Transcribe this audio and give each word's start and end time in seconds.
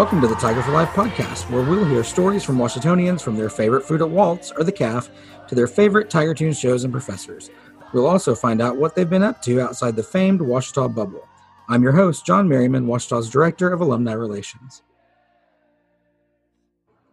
Welcome 0.00 0.22
to 0.22 0.28
the 0.28 0.34
Tiger 0.36 0.62
for 0.62 0.72
Life 0.72 0.88
podcast, 0.94 1.50
where 1.50 1.62
we'll 1.62 1.84
hear 1.84 2.02
stories 2.02 2.42
from 2.42 2.56
Ouachitonians 2.56 3.20
from 3.20 3.36
their 3.36 3.50
favorite 3.50 3.82
food 3.82 4.00
at 4.00 4.08
Walt's 4.08 4.50
or 4.50 4.64
the 4.64 4.72
Caf 4.72 5.10
to 5.46 5.54
their 5.54 5.66
favorite 5.66 6.08
Tiger 6.08 6.32
Tunes 6.32 6.58
shows 6.58 6.84
and 6.84 6.90
professors. 6.90 7.50
We'll 7.92 8.06
also 8.06 8.34
find 8.34 8.62
out 8.62 8.78
what 8.78 8.94
they've 8.94 9.10
been 9.10 9.22
up 9.22 9.42
to 9.42 9.60
outside 9.60 9.96
the 9.96 10.02
famed 10.02 10.40
Ouachita 10.40 10.88
bubble. 10.88 11.28
I'm 11.68 11.82
your 11.82 11.92
host, 11.92 12.24
John 12.24 12.48
Merriman, 12.48 12.86
Ouachita's 12.86 13.28
Director 13.28 13.70
of 13.74 13.82
Alumni 13.82 14.14
Relations. 14.14 14.80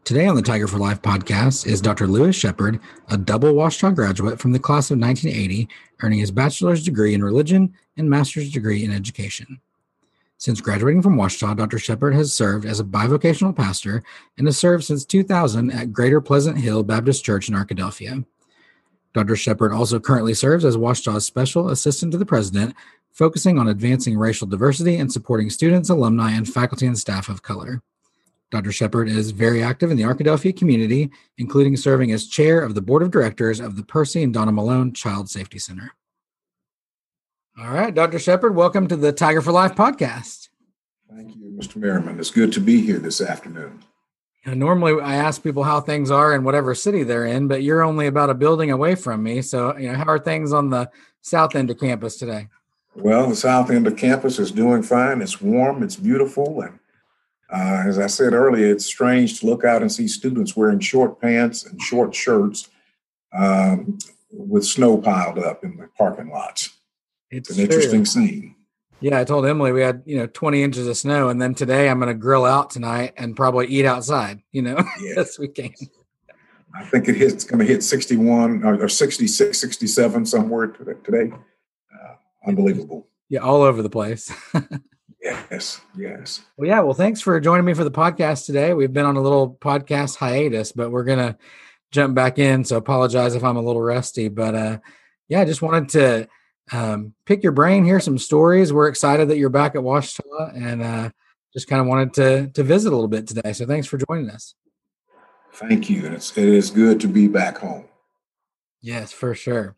Today 0.06 0.26
on 0.26 0.38
the 0.38 0.42
Tiger 0.42 0.68
for 0.68 0.78
Life 0.78 1.02
podcast 1.02 1.68
is 1.68 1.82
Dr. 1.82 2.08
Lewis 2.08 2.38
Shepard, 2.38 2.80
a 3.10 3.18
double 3.18 3.54
Ouachita 3.54 3.92
graduate 3.92 4.40
from 4.40 4.54
the 4.54 4.60
class 4.60 4.92
of 4.92 4.98
1980, 4.98 5.68
earning 6.04 6.20
his 6.20 6.32
bachelor's 6.32 6.86
degree 6.86 7.14
in 7.14 7.22
religion 7.22 7.74
and 7.98 8.10
master's 8.10 8.50
degree 8.50 8.86
in 8.86 8.94
education. 8.94 9.60
Since 10.40 10.62
graduating 10.62 11.02
from 11.02 11.18
Ouachita, 11.18 11.56
Dr. 11.56 11.80
Shepard 11.80 12.14
has 12.14 12.32
served 12.32 12.66
as 12.66 12.80
a 12.80 12.84
bivocational 12.84 13.56
pastor 13.56 14.04
and 14.38 14.48
has 14.48 14.58
served 14.58 14.84
since 14.84 15.04
2000 15.04 15.72
at 15.72 15.92
Greater 15.92 16.22
Pleasant 16.22 16.60
Hill 16.60 16.84
Baptist 16.84 17.26
Church 17.26 17.50
in 17.50 17.56
Arkadelphia. 17.56 18.24
Dr. 19.14 19.36
Shepard 19.36 19.74
also 19.74 20.00
currently 20.00 20.36
serves 20.36 20.64
as 20.64 20.78
Ouachita's 20.78 21.26
Special 21.26 21.70
Assistant 21.70 22.12
to 22.12 22.20
the 22.20 22.26
President, 22.26 22.76
focusing 23.12 23.58
on 23.58 23.68
advancing 23.68 24.16
racial 24.16 24.46
diversity 24.46 24.98
and 24.98 25.12
supporting 25.12 25.50
students, 25.50 25.90
alumni, 25.90 26.32
and 26.32 26.48
faculty 26.48 26.86
and 26.86 27.00
staff 27.00 27.30
of 27.30 27.42
color. 27.42 27.82
Dr. 28.52 28.72
Shepard 28.72 29.10
is 29.10 29.32
very 29.32 29.64
active 29.64 29.90
in 29.90 29.98
the 29.98 30.04
Arkadelphia 30.04 30.56
community, 30.56 31.10
including 31.40 31.76
serving 31.76 32.12
as 32.12 32.28
chair 32.28 32.62
of 32.62 32.76
the 32.76 32.82
board 32.82 33.02
of 33.02 33.10
directors 33.10 33.60
of 33.60 33.76
the 33.76 33.84
Percy 33.84 34.22
and 34.22 34.36
Donna 34.36 34.52
Malone 34.52 34.94
Child 34.94 35.32
Safety 35.32 35.58
Center. 35.58 35.94
All 37.60 37.72
right, 37.72 37.92
Dr. 37.92 38.20
Shepard, 38.20 38.56
welcome 38.56 38.88
to 38.88 38.96
the 38.96 39.12
Tiger 39.12 39.42
for 39.42 39.52
Life 39.52 39.74
podcast. 39.74 40.50
Thank 41.10 41.36
you, 41.36 41.58
Mr. 41.58 41.78
Merriman. 41.78 42.20
It's 42.20 42.30
good 42.30 42.54
to 42.54 42.60
be 42.60 42.82
here 42.82 43.00
this 43.00 43.20
afternoon. 43.20 43.84
normally, 44.46 45.02
I 45.02 45.16
ask 45.16 45.42
people 45.42 45.64
how 45.64 45.82
things 45.82 46.12
are 46.12 46.36
in 46.36 46.44
whatever 46.44 46.76
city 46.76 47.02
they're 47.02 47.26
in, 47.26 47.48
but 47.48 47.64
you're 47.64 47.82
only 47.82 48.06
about 48.06 48.30
a 48.30 48.36
building 48.36 48.70
away 48.70 48.94
from 48.94 49.24
me. 49.24 49.42
So, 49.42 49.76
you 49.76 49.92
know, 49.92 49.98
how 49.98 50.06
are 50.06 50.20
things 50.20 50.54
on 50.54 50.70
the 50.70 50.92
south 51.22 51.56
end 51.56 51.72
of 51.72 51.80
campus 51.80 52.18
today? 52.18 52.50
Well, 52.94 53.28
the 53.28 53.36
south 53.36 53.72
end 53.72 53.88
of 53.88 53.98
campus 53.98 54.38
is 54.38 54.52
doing 54.52 54.84
fine. 54.84 55.24
It's 55.24 55.42
warm, 55.42 55.82
it's 55.82 55.96
beautiful, 55.96 56.62
and 56.62 56.78
uh, 57.52 57.88
as 57.88 57.98
I 57.98 58.06
said 58.06 58.34
earlier, 58.34 58.68
it's 58.68 58.86
strange 58.86 59.40
to 59.40 59.48
look 59.48 59.66
out 59.66 59.82
and 59.82 59.92
see 59.92 60.08
students 60.08 60.56
wearing 60.56 60.80
short 60.80 61.20
pants 61.20 61.66
and 61.66 61.82
short 61.82 62.14
shirts 62.14 62.70
um, 63.34 63.98
with 64.30 64.64
snow 64.64 65.00
piled 65.00 65.40
up 65.40 65.64
in 65.64 65.78
the 65.78 65.88
parking 65.98 66.30
lots. 66.30 66.77
It's, 67.30 67.50
an 67.50 67.60
interesting 67.60 68.06
scene. 68.06 68.56
Yeah, 69.00 69.20
I 69.20 69.26
told 69.26 69.46
Emily 69.46 69.72
we 69.72 69.82
had 69.82 70.04
you 70.06 70.18
know 70.18 70.28
20 70.28 70.64
inches 70.64 70.88
of 70.88 70.98
snow, 70.98 71.30
and 71.30 71.42
then 71.42 71.54
today 71.54 71.90
I'm 71.90 72.00
going 72.00 72.08
to 72.08 72.20
grill 72.20 72.46
out 72.46 72.70
tonight 72.70 73.14
and 73.18 73.36
probably 73.36 73.68
eat 73.68 73.86
outside. 73.86 74.42
You 74.52 74.64
know, 74.64 74.78
yeah. 75.02 75.16
this 75.16 75.38
weekend. 75.38 75.76
I 76.74 76.84
think 76.86 77.08
it 77.08 77.16
hits. 77.16 77.34
It's 77.34 77.44
going 77.44 77.60
to 77.60 77.66
hit 77.66 77.84
61 77.84 78.64
or, 78.64 78.84
or 78.84 78.90
66, 78.90 79.58
67 79.58 80.26
somewhere 80.26 80.68
today. 80.68 81.32
Uh, 81.94 82.14
unbelievable. 82.48 83.08
Yeah, 83.30 83.40
all 83.40 83.62
over 83.62 83.82
the 83.82 83.90
place. 83.90 84.32
yes, 85.22 85.82
yes. 85.98 86.42
Well, 86.56 86.68
yeah. 86.68 86.80
Well, 86.82 86.94
thanks 86.94 87.22
for 87.22 87.40
joining 87.40 87.66
me 87.66 87.74
for 87.74 87.84
the 87.84 87.92
podcast 87.92 88.46
today. 88.46 88.74
We've 88.74 88.94
been 88.94 89.06
on 89.06 89.18
a 89.18 89.22
little 89.22 89.58
podcast 89.60 90.18
hiatus, 90.18 90.72
but 90.72 90.92
we're 90.92 91.04
gonna 91.04 91.38
jump 91.92 92.16
back 92.16 92.40
in. 92.40 92.64
So 92.64 92.78
apologize 92.78 93.36
if 93.36 93.44
I'm 93.44 93.58
a 93.58 93.62
little 93.62 93.82
rusty, 93.82 94.28
but 94.28 94.56
uh, 94.56 94.78
yeah, 95.30 95.42
I 95.42 95.46
just 95.46 95.62
wanted 95.62 95.90
to 95.90 96.28
um, 96.72 97.14
pick 97.26 97.44
your 97.44 97.52
brain, 97.52 97.86
hear 97.86 98.00
some 98.00 98.18
stories. 98.18 98.74
We're 98.74 98.88
excited 98.88 99.30
that 99.30 99.38
you're 99.38 99.50
back 99.50 99.76
at 99.76 99.82
Ouachita 99.82 100.52
and 100.56 100.82
uh, 100.82 101.10
just 101.54 101.68
kind 101.68 101.82
of 101.82 101.88
wanted 101.88 102.14
to 102.16 102.48
to 102.50 102.64
visit 102.64 102.92
a 102.92 102.96
little 102.96 103.08
bit 103.08 103.28
today. 103.28 103.54
So 103.54 103.66
thanks 103.66 103.88
for 103.88 103.98
joining 103.98 104.30
us. 104.30 104.56
Thank 105.54 105.90
you. 105.90 106.06
It's, 106.08 106.38
it 106.38 106.48
is 106.48 106.70
good 106.70 107.00
to 107.02 107.08
be 107.08 107.28
back 107.28 107.58
home. 107.58 107.86
Yes, 108.82 109.12
for 109.12 109.34
sure. 109.34 109.76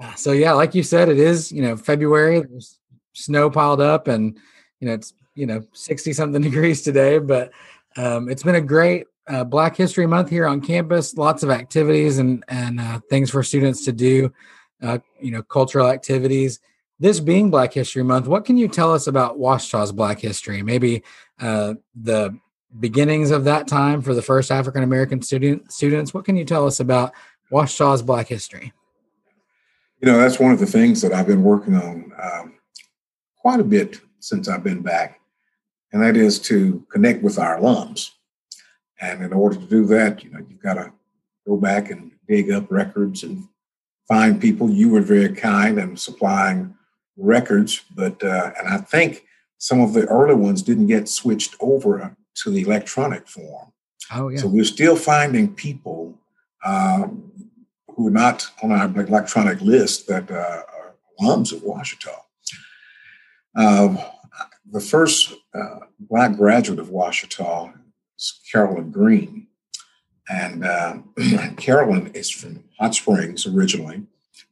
Uh, 0.00 0.14
so 0.14 0.32
yeah, 0.32 0.52
like 0.52 0.74
you 0.74 0.82
said, 0.82 1.08
it 1.08 1.18
is 1.18 1.50
you 1.50 1.62
know 1.62 1.76
February. 1.76 2.40
There's 2.40 2.78
snow 3.14 3.50
piled 3.50 3.80
up, 3.80 4.08
and 4.08 4.38
you 4.80 4.88
know 4.88 4.94
it's 4.94 5.14
you 5.34 5.46
know 5.46 5.62
sixty 5.72 6.12
something 6.12 6.42
degrees 6.50 6.82
today. 6.82 7.18
But 7.18 7.52
um, 7.96 8.28
it's 8.28 8.42
been 8.42 8.54
a 8.54 8.60
great 8.60 9.06
uh, 9.26 9.44
Black 9.44 9.76
History 9.76 10.06
Month 10.06 10.28
here 10.28 10.46
on 10.46 10.60
campus. 10.60 11.14
Lots 11.14 11.42
of 11.42 11.50
activities 11.50 12.18
and 12.18 12.44
and 12.48 12.80
uh, 12.80 13.00
things 13.08 13.30
for 13.30 13.42
students 13.42 13.84
to 13.86 13.92
do 13.92 14.32
uh, 14.82 14.98
you 15.20 15.30
know, 15.30 15.42
cultural 15.42 15.88
activities. 15.88 16.60
This 16.98 17.20
being 17.20 17.50
Black 17.50 17.72
History 17.72 18.02
Month, 18.02 18.26
what 18.26 18.44
can 18.44 18.56
you 18.56 18.68
tell 18.68 18.92
us 18.92 19.06
about 19.06 19.38
Ouachita's 19.38 19.92
Black 19.92 20.20
history? 20.20 20.62
Maybe 20.62 21.02
uh, 21.40 21.74
the 21.94 22.38
beginnings 22.78 23.30
of 23.30 23.44
that 23.44 23.66
time 23.66 24.02
for 24.02 24.14
the 24.14 24.22
first 24.22 24.50
African 24.50 24.82
American 24.82 25.20
student 25.22 25.72
students. 25.72 26.14
What 26.14 26.24
can 26.24 26.36
you 26.36 26.44
tell 26.44 26.66
us 26.66 26.80
about 26.80 27.12
Ouachita's 27.50 28.02
Black 28.02 28.28
history? 28.28 28.72
You 30.00 30.10
know, 30.10 30.18
that's 30.18 30.38
one 30.38 30.52
of 30.52 30.58
the 30.58 30.66
things 30.66 31.00
that 31.02 31.12
I've 31.12 31.26
been 31.26 31.44
working 31.44 31.74
on 31.74 32.12
um, 32.20 32.54
quite 33.36 33.60
a 33.60 33.64
bit 33.64 34.00
since 34.20 34.48
I've 34.48 34.64
been 34.64 34.82
back, 34.82 35.20
and 35.92 36.02
that 36.02 36.16
is 36.16 36.38
to 36.40 36.84
connect 36.90 37.22
with 37.22 37.38
our 37.38 37.58
alums. 37.58 38.10
And 39.00 39.22
in 39.22 39.32
order 39.32 39.56
to 39.56 39.66
do 39.66 39.84
that, 39.86 40.22
you 40.22 40.30
know, 40.30 40.38
you've 40.48 40.62
got 40.62 40.74
to 40.74 40.92
go 41.46 41.56
back 41.56 41.90
and 41.90 42.12
dig 42.28 42.50
up 42.52 42.70
records 42.70 43.24
and 43.24 43.48
find 44.08 44.40
people. 44.40 44.70
You 44.70 44.90
were 44.90 45.00
very 45.00 45.34
kind 45.34 45.78
and 45.78 45.98
supplying 45.98 46.74
records, 47.16 47.82
but 47.94 48.22
uh, 48.22 48.52
and 48.58 48.68
I 48.68 48.78
think 48.78 49.24
some 49.58 49.80
of 49.80 49.92
the 49.92 50.06
early 50.06 50.34
ones 50.34 50.62
didn't 50.62 50.88
get 50.88 51.08
switched 51.08 51.56
over 51.60 52.16
to 52.34 52.50
the 52.50 52.62
electronic 52.62 53.28
form. 53.28 53.72
Oh 54.12 54.28
yeah. 54.28 54.38
So 54.38 54.48
we're 54.48 54.64
still 54.64 54.96
finding 54.96 55.54
people 55.54 56.18
um, 56.64 57.32
who 57.94 58.08
are 58.08 58.10
not 58.10 58.46
on 58.62 58.72
our 58.72 58.86
electronic 59.00 59.60
list 59.60 60.06
that 60.08 60.30
uh, 60.30 60.34
are 60.34 60.94
alums 61.20 61.52
of 61.52 61.62
Ouachita. 61.62 62.14
Uh, 63.56 63.96
the 64.70 64.80
first 64.80 65.34
uh, 65.54 65.80
black 66.00 66.36
graduate 66.36 66.78
of 66.78 66.88
Ouachita 66.88 67.72
is 68.18 68.40
Carolyn 68.50 68.90
Green. 68.90 69.46
And 70.28 70.64
uh, 70.64 70.98
Carolyn 71.56 72.08
is 72.14 72.30
from 72.30 72.64
Hot 72.78 72.94
Springs 72.94 73.46
originally. 73.46 74.02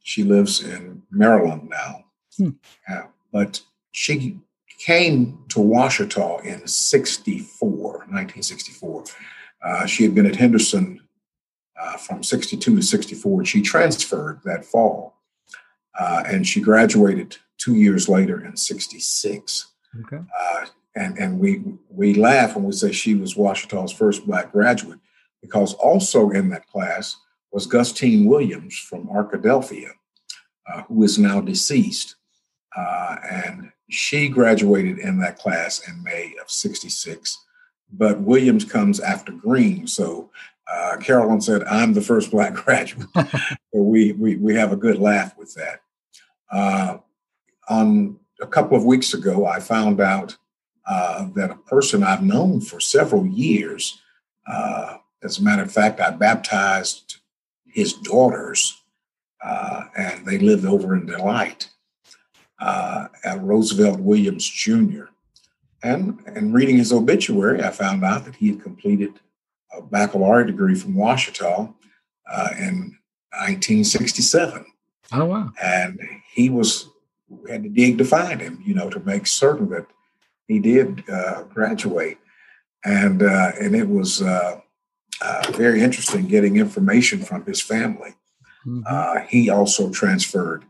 She 0.03 0.25
lives 0.25 0.63
in 0.63 1.03
Maryland 1.11 1.69
now. 1.71 2.05
Hmm. 2.37 2.51
Uh, 2.89 3.03
but 3.33 3.63
she 3.93 4.39
came 4.79 5.45
to 5.51 5.61
Ouachita 5.61 6.41
in 6.45 6.67
64, 6.67 7.71
1964. 7.71 9.05
Uh, 9.63 9.87
she 9.87 10.05
had 10.05 10.15
been 10.15 10.27
at 10.27 10.37
Henderson 10.37 11.01
uh, 11.81 11.97
from 11.97 12.23
62 12.23 12.77
to 12.77 12.83
64, 12.83 13.41
and 13.41 13.49
she 13.49 13.63
transferred 13.63 14.41
that 14.45 14.65
fall. 14.65 15.15
Uh, 15.99 16.23
and 16.27 16.47
she 16.47 16.61
graduated 16.61 17.37
two 17.59 17.75
years 17.75 18.09
later 18.09 18.43
in 18.45 18.57
66. 18.57 19.67
Okay. 20.01 20.19
Uh, 20.19 20.67
and 20.97 21.19
and 21.19 21.39
we 21.39 21.63
we 21.89 22.15
laugh 22.15 22.57
when 22.57 22.65
we 22.65 22.73
say 22.73 22.91
she 22.91 23.15
was 23.15 23.35
Ouachita's 23.35 23.93
first 23.93 24.27
black 24.27 24.51
graduate 24.51 24.99
because 25.43 25.75
also 25.75 26.31
in 26.31 26.49
that 26.51 26.67
class 26.67 27.17
was 27.53 27.67
Gustine 27.67 28.27
Williams 28.27 28.79
from 28.79 29.09
Arkadelphia, 29.09 29.91
uh, 30.73 30.83
who 30.83 31.03
is 31.03 31.19
now 31.19 31.41
deceased. 31.41 32.17
Uh, 32.77 33.17
and 33.29 33.73
she 33.89 34.29
graduated 34.29 34.99
in 34.99 35.19
that 35.19 35.39
class 35.39 35.87
in 35.89 36.03
May 36.03 36.35
of 36.41 36.51
66. 36.51 37.39
But 37.93 38.21
Williams 38.21 38.65
comes 38.65 39.01
after 39.01 39.33
Green. 39.33 39.87
So 39.89 40.31
uh, 40.71 40.97
Carolyn 40.99 41.41
said, 41.41 41.65
I'm 41.65 41.93
the 41.95 42.01
first 42.01 42.31
Black 42.31 42.55
graduate. 42.65 43.09
so 43.15 43.83
we, 43.83 44.13
we, 44.13 44.37
we 44.37 44.55
have 44.55 44.73
a 44.73 44.77
good 44.77 44.99
laugh 44.99 45.37
with 45.37 45.55
that. 45.55 45.81
Uh, 46.53 46.99
on 47.69 48.19
a 48.41 48.47
couple 48.47 48.77
of 48.77 48.85
weeks 48.85 49.15
ago, 49.15 49.47
I 49.47 49.61
found 49.61 50.01
out 50.01 50.37
uh, 50.87 51.29
that 51.35 51.51
a 51.51 51.57
person 51.57 52.03
I've 52.03 52.23
known 52.23 52.61
for 52.61 52.81
several 52.81 53.27
years, 53.27 54.01
uh, 54.51 54.97
as 55.23 55.39
a 55.39 55.43
matter 55.43 55.63
of 55.63 55.73
fact, 55.73 56.01
I 56.01 56.11
baptized 56.11 57.17
his 57.67 57.93
daughters, 57.93 58.83
uh, 59.45 59.85
and 59.97 60.27
they 60.27 60.39
lived 60.39 60.65
over 60.65 60.95
in 60.95 61.07
Delight 61.07 61.69
uh, 62.59 63.09
at 63.25 63.43
Roosevelt 63.43 64.01
Williams 64.01 64.49
Jr. 64.49 65.05
And, 65.83 66.21
and 66.27 66.53
reading 66.53 66.77
his 66.77 66.93
obituary, 66.93 67.63
I 67.63 67.71
found 67.71 68.05
out 68.05 68.25
that 68.25 68.37
he 68.37 68.49
had 68.49 68.63
completed 68.63 69.21
a 69.77 69.81
baccalaureate 69.81 70.49
degree 70.49 70.75
from 70.75 70.95
Ouachita 70.95 71.73
uh, 72.31 72.49
in 72.59 72.97
1967. 73.33 74.67
Oh, 75.13 75.25
wow. 75.25 75.53
And 75.63 76.01
he 76.33 76.51
was, 76.51 76.89
we 77.29 77.51
had 77.51 77.63
to 77.63 77.69
dig 77.69 77.99
to 77.99 78.05
find 78.05 78.41
him, 78.41 78.63
you 78.65 78.75
know, 78.75 78.91
to 78.91 79.01
make 79.01 79.27
certain 79.27 79.71
that 79.71 79.87
he 80.49 80.59
did 80.59 81.09
uh, 81.09 81.45
graduate. 81.45 82.19
And, 82.85 83.23
uh, 83.23 83.53
and 83.61 83.75
it 83.75 83.89
was, 83.89 84.23
uh, 85.21 85.53
very 85.53 85.83
interesting 85.83 86.27
getting 86.27 86.57
information 86.57 87.21
from 87.21 87.45
his 87.45 87.61
family. 87.61 88.15
Mm-hmm. 88.67 88.83
Uh, 88.87 89.21
he 89.29 89.51
also 89.51 89.91
transferred 89.91 90.65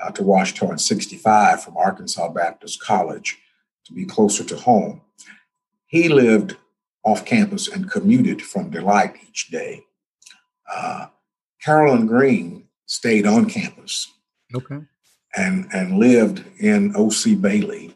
uh, 0.00 0.10
to 0.12 0.22
Ouachita 0.22 0.70
in 0.70 0.78
65 0.78 1.62
from 1.62 1.76
Arkansas 1.76 2.28
Baptist 2.28 2.80
College 2.80 3.38
to 3.86 3.92
be 3.92 4.04
closer 4.04 4.44
to 4.44 4.56
home. 4.56 5.00
he 5.86 6.08
lived 6.08 6.56
off 7.04 7.24
campus 7.24 7.68
and 7.68 7.90
commuted 7.90 8.42
from 8.42 8.70
Delight 8.70 9.16
each 9.26 9.48
day. 9.48 9.84
Uh, 10.70 11.06
Carolyn 11.62 12.06
Green 12.06 12.68
stayed 12.86 13.26
on 13.26 13.48
campus. 13.48 14.12
Okay. 14.54 14.80
And, 15.36 15.68
and 15.72 15.98
lived 15.98 16.44
in 16.58 16.94
OC 16.96 17.40
Bailey 17.40 17.94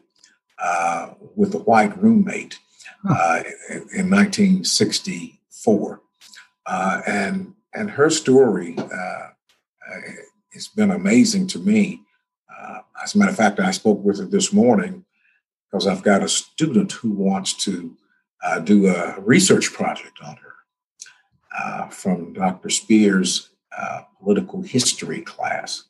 uh, 0.59 1.09
with 1.35 1.53
a 1.53 1.59
white 1.59 1.99
roommate 2.01 2.59
uh, 3.07 3.43
in, 3.69 3.87
in, 3.95 4.09
1964. 5.65 6.01
Uh, 6.65 7.01
and, 7.07 7.53
and 7.73 7.91
her 7.91 8.09
story 8.09 8.75
uh, 8.77 9.27
has 10.53 10.67
been 10.67 10.91
amazing 10.91 11.47
to 11.47 11.59
me. 11.59 12.01
Uh, 12.55 12.79
as 13.03 13.15
a 13.15 13.17
matter 13.17 13.31
of 13.31 13.37
fact, 13.37 13.59
I 13.59 13.71
spoke 13.71 14.03
with 14.03 14.19
her 14.19 14.25
this 14.25 14.53
morning 14.53 15.05
because 15.69 15.87
I've 15.87 16.03
got 16.03 16.23
a 16.23 16.29
student 16.29 16.91
who 16.91 17.11
wants 17.11 17.53
to 17.65 17.97
uh, 18.43 18.59
do 18.59 18.87
a 18.87 19.19
research 19.19 19.73
project 19.73 20.19
on 20.23 20.37
her 20.37 20.53
uh, 21.57 21.87
from 21.89 22.33
Dr. 22.33 22.69
Spears' 22.69 23.49
uh, 23.77 24.01
political 24.19 24.61
history 24.61 25.21
class. 25.21 25.85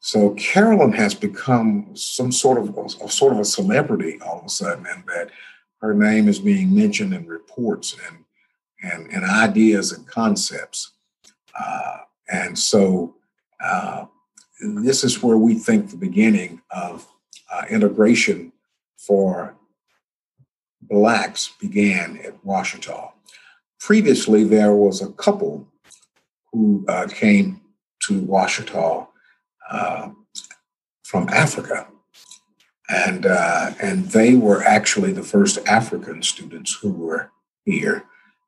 So 0.00 0.30
Carolyn 0.30 0.92
has 0.92 1.14
become 1.14 1.90
some 1.94 2.32
sort 2.32 2.58
of 2.58 2.76
a, 2.76 3.08
sort 3.08 3.32
of 3.32 3.40
a 3.40 3.44
celebrity 3.44 4.18
all 4.24 4.38
of 4.38 4.46
a 4.46 4.48
sudden, 4.48 4.86
and 4.86 5.04
that 5.06 5.30
her 5.80 5.94
name 5.94 6.28
is 6.28 6.38
being 6.38 6.74
mentioned 6.74 7.14
in 7.14 7.26
reports 7.26 7.96
and 8.08 8.24
and, 8.82 9.10
and 9.12 9.24
ideas 9.24 9.92
and 9.92 10.06
concepts. 10.06 10.92
Uh, 11.58 11.98
and 12.30 12.58
so 12.58 13.16
uh, 13.64 14.06
this 14.60 15.04
is 15.04 15.22
where 15.22 15.38
we 15.38 15.54
think 15.54 15.90
the 15.90 15.96
beginning 15.96 16.60
of 16.70 17.06
uh, 17.52 17.62
integration 17.70 18.52
for 18.96 19.56
blacks 20.82 21.52
began 21.60 22.18
at 22.18 22.34
Ouachita. 22.44 23.12
Previously, 23.80 24.44
there 24.44 24.74
was 24.74 25.00
a 25.00 25.12
couple 25.12 25.66
who 26.52 26.84
uh, 26.88 27.06
came 27.08 27.60
to 28.02 28.20
Ouachita 28.22 29.06
uh, 29.70 30.10
from 31.02 31.28
Africa. 31.28 31.86
And, 32.88 33.26
uh, 33.26 33.72
and 33.80 34.06
they 34.06 34.34
were 34.34 34.62
actually 34.62 35.12
the 35.12 35.22
first 35.22 35.58
African 35.66 36.22
students 36.22 36.74
who 36.80 36.90
were 36.90 37.30
here. 37.64 38.04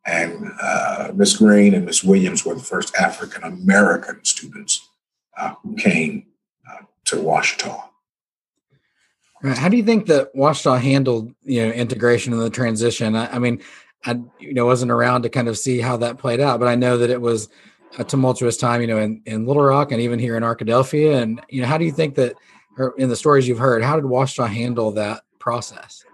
And 0.07 0.51
uh, 0.61 1.13
Miss 1.15 1.37
Green 1.37 1.75
and 1.75 1.85
Miss 1.85 2.03
Williams 2.03 2.45
were 2.45 2.55
the 2.55 2.63
first 2.63 2.95
African 2.97 3.43
American 3.43 4.25
students 4.25 4.89
uh, 5.37 5.55
who 5.63 5.77
came 5.77 6.27
uh, 6.69 6.85
to 7.07 7.17
Ouachita. 7.17 7.85
How 9.43 9.69
do 9.69 9.77
you 9.77 9.83
think 9.83 10.07
that 10.07 10.35
Ouachita 10.35 10.79
handled, 10.79 11.33
you 11.43 11.65
know, 11.67 11.73
integration 11.73 12.33
and 12.33 12.43
the 12.43 12.51
transition? 12.51 13.17
I, 13.17 13.37
I, 13.37 13.39
mean, 13.39 13.63
I 14.05 14.21
you 14.39 14.53
know 14.53 14.67
wasn't 14.67 14.91
around 14.91 15.23
to 15.23 15.29
kind 15.31 15.49
of 15.49 15.57
see 15.57 15.81
how 15.81 15.97
that 15.99 16.19
played 16.19 16.41
out, 16.41 16.61
but 16.61 16.69
I 16.69 16.75
know 16.75 16.99
that 16.99 17.11
it 17.11 17.21
was 17.21 17.49
a 17.99 18.05
tumultuous 18.05 18.57
time, 18.57 18.81
you 18.81 18.87
know, 18.87 18.99
in, 18.99 19.23
in 19.27 19.47
Little 19.47 19.63
Rock 19.63 19.93
and 19.93 20.01
even 20.01 20.19
here 20.19 20.37
in 20.37 20.43
Arkadelphia. 20.43 21.21
And 21.23 21.41
you 21.49 21.63
know, 21.63 21.69
how 21.69 21.79
do 21.79 21.85
you 21.85 21.93
think 21.93 22.15
that, 22.17 22.35
or 22.79 22.95
in 22.99 23.09
the 23.09 23.17
stories 23.17 23.49
you've 23.49 23.59
heard, 23.59 23.83
how 23.83 23.97
did 23.97 24.05
Ouachita 24.05 24.47
handle 24.47 24.91
that 24.93 25.23
process? 25.39 26.05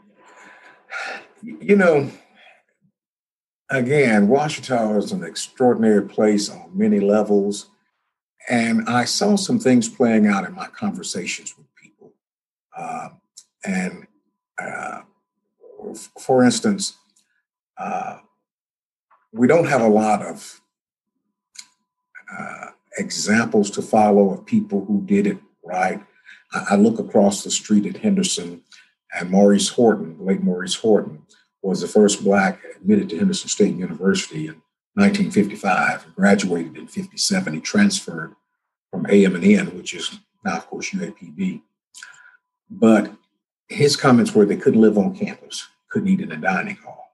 You 1.43 1.77
know, 1.77 2.11
again, 3.71 4.29
Ouachita 4.29 4.97
is 4.97 5.13
an 5.13 5.25
extraordinary 5.25 6.07
place 6.07 6.49
on 6.51 6.71
many 6.73 7.01
levels. 7.01 7.67
And 8.49 8.89
I 8.89 9.05
saw 9.05 9.37
some 9.37 9.59
things 9.59 9.89
playing 9.89 10.27
out 10.27 10.45
in 10.45 10.55
my 10.55 10.69
conversations 10.69 11.55
with 11.57 11.67
people. 11.75 12.13
Uh, 12.77 13.09
and 13.65 14.07
uh, 14.59 15.01
for 16.19 16.45
instance, 16.45 16.97
uh, 17.79 18.19
we 19.33 19.47
don't 19.47 19.67
have 19.67 19.83
a 19.83 19.89
lot 19.89 20.23
of 20.23 20.61
uh, 22.33 22.67
examples 22.99 23.71
to 23.71 23.83
follow 23.83 24.31
of 24.31 24.47
people 24.47 24.85
who 24.85 25.03
did 25.03 25.27
it 25.27 25.39
right. 25.65 26.01
I, 26.53 26.67
I, 26.71 26.77
look 26.77 26.99
across 26.99 27.45
the 27.45 27.51
street 27.51 27.87
at 27.87 27.99
Henderson, 28.03 28.63
and 29.13 29.31
Maurice 29.31 29.69
Horton, 29.69 30.17
late 30.21 30.43
Maurice 30.43 30.77
Horton, 30.77 31.23
was 31.67 31.81
the 31.81 31.89
first 31.89 32.23
Black 32.23 32.61
admitted 32.77 33.09
to 33.11 33.19
Henderson 33.19 33.49
State 33.49 33.75
University 33.75 34.47
in 34.47 34.63
1955, 34.95 36.15
graduated 36.15 36.77
in 36.77 36.87
57. 36.87 37.55
He 37.55 37.61
transferred 37.61 38.35
from 38.91 39.07
AM&N, 39.11 39.77
which 39.77 39.95
is 39.95 40.19
now, 40.45 40.57
of 40.57 40.67
course, 40.69 40.91
UAPB. 40.91 41.63
But 42.71 43.13
his 43.69 43.97
comments 43.97 44.35
were 44.35 44.45
they 44.45 44.57
couldn't 44.57 44.81
live 44.81 44.97
on 44.97 45.17
campus, 45.17 45.69
couldn't 45.91 46.09
eat 46.09 46.21
in 46.21 46.33
a 46.33 46.37
dining 46.37 46.77
hall. 46.77 47.13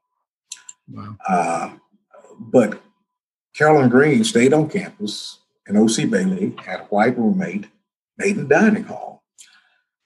Wow. 0.91 1.17
Uh, 1.27 1.71
but 2.39 2.83
Carolyn 3.55 3.89
Green 3.89 4.25
stayed 4.25 4.53
on 4.53 4.69
campus 4.69 5.39
and 5.67 5.79
OC 5.79 6.11
Bailey, 6.11 6.55
had 6.65 6.81
a 6.81 6.85
white 6.85 7.17
roommate, 7.19 7.69
made 8.19 8.37
in 8.37 8.49
dining 8.49 8.85
hall. 8.85 9.23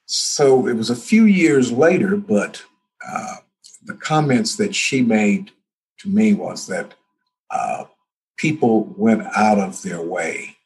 So 0.05 0.67
it 0.67 0.73
was 0.73 0.89
a 0.89 0.95
few 0.95 1.25
years 1.25 1.71
later, 1.71 2.15
but 2.15 2.63
uh, 3.05 3.37
the 3.87 3.95
comments 3.95 4.57
that 4.57 4.75
she 4.75 5.01
made 5.01 5.51
to 5.99 6.09
me 6.09 6.33
was 6.33 6.67
that 6.67 6.93
uh, 7.49 7.85
people 8.35 8.93
went 8.97 9.23
out 9.35 9.57
of 9.57 9.81
their 9.81 10.01
way. 10.01 10.57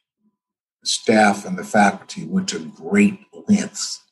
The 0.82 0.88
staff 0.88 1.46
and 1.46 1.56
the 1.56 1.64
faculty 1.64 2.24
went 2.24 2.48
to 2.50 2.58
great 2.58 3.20
lengths 3.48 4.02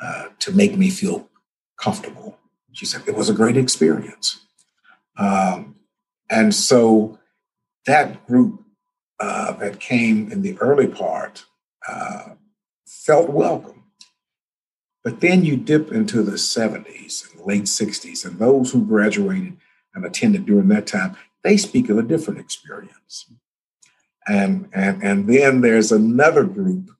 uh, 0.00 0.28
to 0.38 0.52
make 0.52 0.76
me 0.76 0.90
feel 0.90 1.28
comfortable. 1.76 2.38
She 2.72 2.86
said 2.86 3.02
it 3.06 3.16
was 3.16 3.28
a 3.28 3.34
great 3.34 3.56
experience. 3.56 4.40
Um, 5.18 5.76
and 6.30 6.54
so 6.54 7.18
that 7.86 8.26
group 8.26 8.62
uh, 9.18 9.52
that 9.54 9.80
came 9.80 10.30
in 10.30 10.42
the 10.42 10.56
early 10.58 10.86
part 10.86 11.44
uh, 11.88 12.34
felt 12.86 13.30
welcome. 13.30 13.84
But 15.06 15.20
then 15.20 15.44
you 15.44 15.56
dip 15.56 15.92
into 15.92 16.20
the 16.24 16.32
70s 16.32 17.32
and 17.32 17.46
late 17.46 17.66
60s, 17.66 18.24
and 18.26 18.40
those 18.40 18.72
who 18.72 18.84
graduated 18.84 19.56
and 19.94 20.04
attended 20.04 20.46
during 20.46 20.66
that 20.70 20.88
time, 20.88 21.16
they 21.44 21.56
speak 21.56 21.88
of 21.88 21.96
a 21.96 22.02
different 22.02 22.40
experience. 22.40 23.30
And, 24.26 24.68
and, 24.72 25.00
and 25.04 25.28
then 25.28 25.60
there's 25.60 25.92
another 25.92 26.42
group 26.42 26.90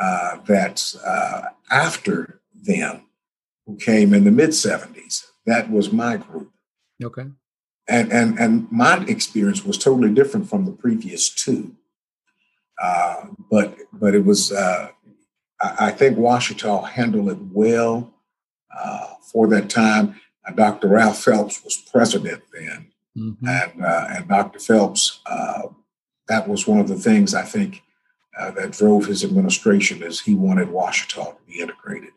uh, 0.00 0.38
that's 0.46 0.96
uh, 0.96 1.50
after 1.70 2.40
them 2.54 3.04
who 3.66 3.76
came 3.76 4.14
in 4.14 4.24
the 4.24 4.30
mid 4.30 4.50
70s. 4.52 5.26
That 5.44 5.70
was 5.70 5.92
my 5.92 6.16
group. 6.16 6.52
Okay. 7.04 7.26
And, 7.86 8.10
and, 8.10 8.38
and 8.38 8.72
my 8.72 9.04
experience 9.04 9.62
was 9.62 9.76
totally 9.76 10.14
different 10.14 10.48
from 10.48 10.64
the 10.64 10.72
previous 10.72 11.28
two. 11.28 11.76
Uh, 12.82 13.26
but 13.50 13.76
but 13.92 14.14
it 14.14 14.24
was 14.24 14.50
uh, 14.50 14.88
I, 15.62 15.86
I, 15.86 15.90
think 15.90 16.18
Ouachita 16.18 16.86
handled 16.86 17.30
it 17.30 17.38
well 17.52 18.12
uh, 18.76 19.14
for 19.20 19.46
that 19.48 19.70
time. 19.70 20.20
Uh, 20.46 20.52
Dr. 20.52 20.88
Ralph 20.88 21.22
Phelps 21.22 21.62
was 21.64 21.76
president 21.76 22.42
then, 22.52 22.86
mm-hmm. 23.16 23.46
and 23.46 23.84
uh, 23.84 24.06
and 24.10 24.28
Dr. 24.28 24.58
Phelps 24.58 25.20
uh, 25.26 25.62
that 26.28 26.48
was 26.48 26.66
one 26.66 26.80
of 26.80 26.88
the 26.88 26.96
things 26.96 27.34
I 27.34 27.42
think 27.42 27.82
that 28.56 28.72
drove 28.72 29.06
his 29.06 29.22
administration 29.22 30.02
is 30.02 30.20
he 30.20 30.34
wanted 30.34 30.68
Ouachita 30.68 31.14
to 31.14 31.36
be 31.46 31.60
integrated, 31.60 32.10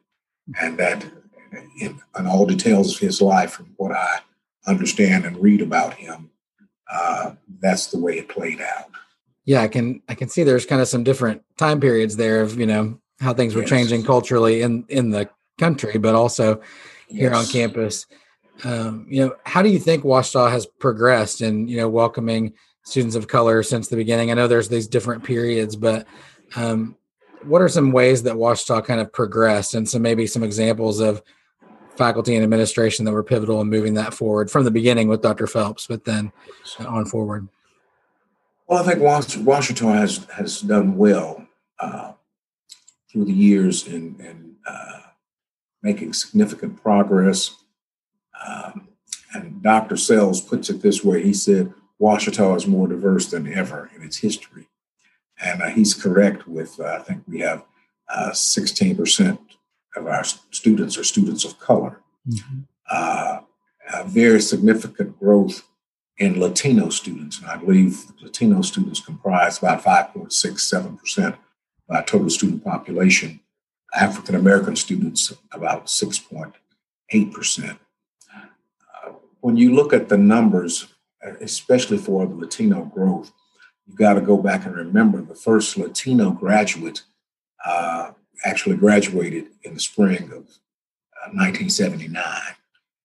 and 0.59 0.77
that 0.79 1.05
in, 1.79 2.01
in 2.17 2.27
all 2.27 2.45
details 2.45 2.95
of 2.95 2.99
his 2.99 3.21
life, 3.21 3.51
from 3.51 3.73
what 3.77 3.91
I 3.91 4.19
understand 4.67 5.25
and 5.25 5.37
read 5.37 5.61
about 5.61 5.93
him, 5.93 6.31
uh, 6.91 7.33
that's 7.59 7.87
the 7.87 7.99
way 7.99 8.17
it 8.17 8.29
played 8.29 8.61
out. 8.61 8.89
Yeah, 9.45 9.61
I 9.61 9.67
can 9.67 10.01
I 10.09 10.15
can 10.15 10.29
see 10.29 10.43
there's 10.43 10.65
kind 10.65 10.81
of 10.81 10.87
some 10.87 11.03
different 11.03 11.43
time 11.57 11.79
periods 11.79 12.15
there 12.15 12.41
of 12.41 12.59
you 12.59 12.65
know 12.65 12.99
how 13.19 13.33
things 13.33 13.55
were 13.55 13.61
yes. 13.61 13.69
changing 13.69 14.03
culturally 14.03 14.61
in 14.61 14.85
in 14.89 15.09
the 15.09 15.29
country, 15.57 15.97
but 15.97 16.15
also 16.15 16.61
here 17.07 17.33
on 17.33 17.45
campus. 17.45 18.05
Um, 18.63 19.05
you 19.09 19.25
know, 19.25 19.35
how 19.45 19.61
do 19.61 19.69
you 19.69 19.79
think 19.79 20.03
Ouachita 20.03 20.49
has 20.49 20.65
progressed 20.65 21.41
in 21.41 21.67
you 21.67 21.77
know 21.77 21.89
welcoming 21.89 22.53
students 22.83 23.15
of 23.15 23.27
color 23.27 23.63
since 23.63 23.87
the 23.87 23.95
beginning? 23.95 24.31
I 24.31 24.33
know 24.33 24.47
there's 24.47 24.69
these 24.69 24.87
different 24.87 25.23
periods, 25.23 25.75
but 25.75 26.07
um, 26.55 26.95
what 27.43 27.61
are 27.61 27.69
some 27.69 27.91
ways 27.91 28.23
that 28.23 28.35
Ouachita 28.35 28.85
kind 28.85 28.99
of 28.99 29.11
progressed, 29.11 29.73
and 29.75 29.87
some 29.87 30.01
maybe 30.01 30.27
some 30.27 30.43
examples 30.43 30.99
of 30.99 31.21
faculty 31.97 32.35
and 32.35 32.43
administration 32.43 33.05
that 33.05 33.11
were 33.11 33.23
pivotal 33.23 33.61
in 33.61 33.69
moving 33.69 33.93
that 33.93 34.13
forward 34.13 34.51
from 34.51 34.65
the 34.65 34.71
beginning 34.71 35.07
with 35.07 35.21
Dr. 35.21 35.47
Phelps, 35.47 35.87
but 35.87 36.03
then 36.03 36.31
on 36.79 37.05
forward? 37.05 37.47
Well, 38.67 38.81
I 38.81 38.85
think 38.85 38.99
Ouachita 38.99 39.93
has 39.93 40.25
has 40.35 40.61
done 40.61 40.97
well 40.97 41.47
uh, 41.79 42.13
through 43.15 43.25
the 43.25 43.31
years 43.31 43.87
in, 43.87 44.17
in 44.19 44.55
uh, 44.67 44.99
making 45.81 46.11
significant 46.11 46.83
progress. 46.83 47.55
Um, 48.45 48.89
and 49.33 49.63
Dr. 49.63 49.95
Sells 49.95 50.41
puts 50.41 50.69
it 50.69 50.81
this 50.81 51.01
way: 51.01 51.23
He 51.23 51.33
said, 51.33 51.73
Ouachita 51.97 52.53
is 52.57 52.67
more 52.67 52.89
diverse 52.89 53.27
than 53.27 53.51
ever 53.51 53.89
in 53.95 54.03
its 54.03 54.17
history," 54.17 54.67
and 55.41 55.61
uh, 55.61 55.69
he's 55.69 55.93
correct. 55.93 56.45
With 56.45 56.77
uh, 56.77 56.97
I 56.99 56.99
think 56.99 57.23
we 57.25 57.39
have 57.39 57.63
uh, 58.09 58.33
sixteen 58.33 58.97
percent 58.97 59.39
of 59.95 60.07
our 60.07 60.25
students 60.51 60.97
are 60.97 61.05
students 61.05 61.45
of 61.45 61.57
color. 61.57 62.01
Mm-hmm. 62.29 62.59
Uh, 62.91 63.39
uh, 63.93 64.03
very 64.03 64.41
significant 64.41 65.17
growth 65.17 65.63
in 66.17 66.39
Latino 66.39 66.89
students. 66.89 67.39
And 67.39 67.47
I 67.47 67.55
believe 67.55 68.03
Latino 68.21 68.61
students 68.61 68.99
comprise 68.99 69.59
about 69.59 69.83
5.67% 69.83 71.37
our 71.89 72.03
total 72.03 72.29
student 72.29 72.63
population. 72.63 73.39
African 73.95 74.35
American 74.35 74.75
students, 74.75 75.33
about 75.51 75.85
6.8%. 75.85 77.69
Uh, 78.33 79.11
when 79.39 79.55
you 79.57 79.73
look 79.73 79.93
at 79.93 80.09
the 80.09 80.17
numbers, 80.17 80.87
especially 81.41 81.97
for 81.97 82.25
the 82.25 82.35
Latino 82.35 82.83
growth, 82.85 83.31
you've 83.85 83.97
got 83.97 84.15
to 84.15 84.21
go 84.21 84.37
back 84.37 84.65
and 84.65 84.75
remember 84.75 85.21
the 85.21 85.35
first 85.35 85.77
Latino 85.77 86.31
graduate 86.31 87.03
uh, 87.65 88.11
actually 88.43 88.75
graduated 88.75 89.47
in 89.63 89.73
the 89.73 89.79
spring 89.79 90.23
of 90.25 90.43
uh, 91.15 91.31
1979. 91.31 92.23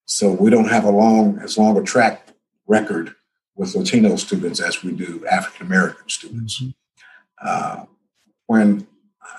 So 0.07 0.33
we 0.33 0.51
don't 0.51 0.69
have 0.69 0.85
a 0.85 0.91
long, 0.91 1.39
as 1.39 1.57
long 1.57 1.79
a 1.79 1.83
track 1.83 2.27
record 2.67 3.15
with 3.55 3.75
Latino 3.75 4.17
students 4.17 4.61
as 4.61 4.83
we 4.83 4.93
do 4.93 5.25
African 5.31 5.67
American 5.67 6.09
students. 6.09 6.61
Mm-hmm. 6.61 6.71
Uh, 7.43 7.85
when 8.51 8.85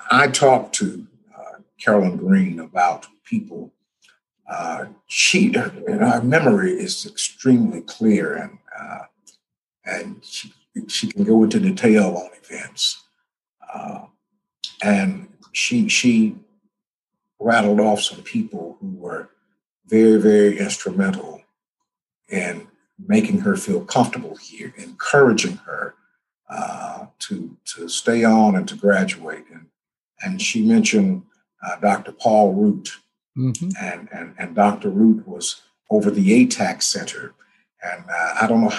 I 0.09 0.27
talk 0.27 0.71
to 0.79 1.05
uh, 1.37 1.57
Carolyn 1.77 2.15
Green 2.15 2.61
about 2.61 3.07
people, 3.25 3.73
uh, 4.49 4.85
she 5.07 5.51
her 5.51 6.21
memory 6.23 6.71
is 6.71 7.05
extremely 7.05 7.81
clear 7.81 8.33
and 8.35 8.57
uh, 8.79 9.03
and 9.83 10.23
she, 10.23 10.53
she 10.87 11.07
can 11.11 11.25
go 11.25 11.43
into 11.43 11.59
detail 11.59 12.15
on 12.15 12.29
events. 12.41 13.03
Uh, 13.73 14.05
and 14.81 15.27
she 15.51 15.89
she 15.89 16.37
rattled 17.37 17.81
off 17.81 17.99
some 17.99 18.23
people 18.23 18.77
who 18.79 18.95
were 18.95 19.29
very 19.87 20.21
very 20.21 20.57
instrumental 20.57 21.41
in 22.29 22.65
making 22.97 23.41
her 23.41 23.57
feel 23.57 23.83
comfortable 23.83 24.37
here, 24.37 24.73
encouraging 24.77 25.57
her 25.65 25.95
uh, 26.51 27.05
to 27.19 27.55
to 27.65 27.87
stay 27.87 28.23
on 28.23 28.55
and 28.55 28.67
to 28.67 28.75
graduate. 28.75 29.45
And 29.51 29.67
and 30.23 30.41
she 30.41 30.63
mentioned 30.63 31.23
uh, 31.65 31.77
Dr. 31.77 32.11
Paul 32.11 32.53
Root, 32.53 32.89
mm-hmm. 33.37 33.69
and, 33.81 34.09
and 34.11 34.35
and 34.37 34.55
Dr. 34.55 34.89
Root 34.89 35.27
was 35.27 35.61
over 35.89 36.11
the 36.11 36.45
ATAC 36.45 36.81
Center, 36.83 37.33
and 37.83 38.03
uh, 38.09 38.35
I 38.41 38.47
don't 38.47 38.61
know 38.61 38.73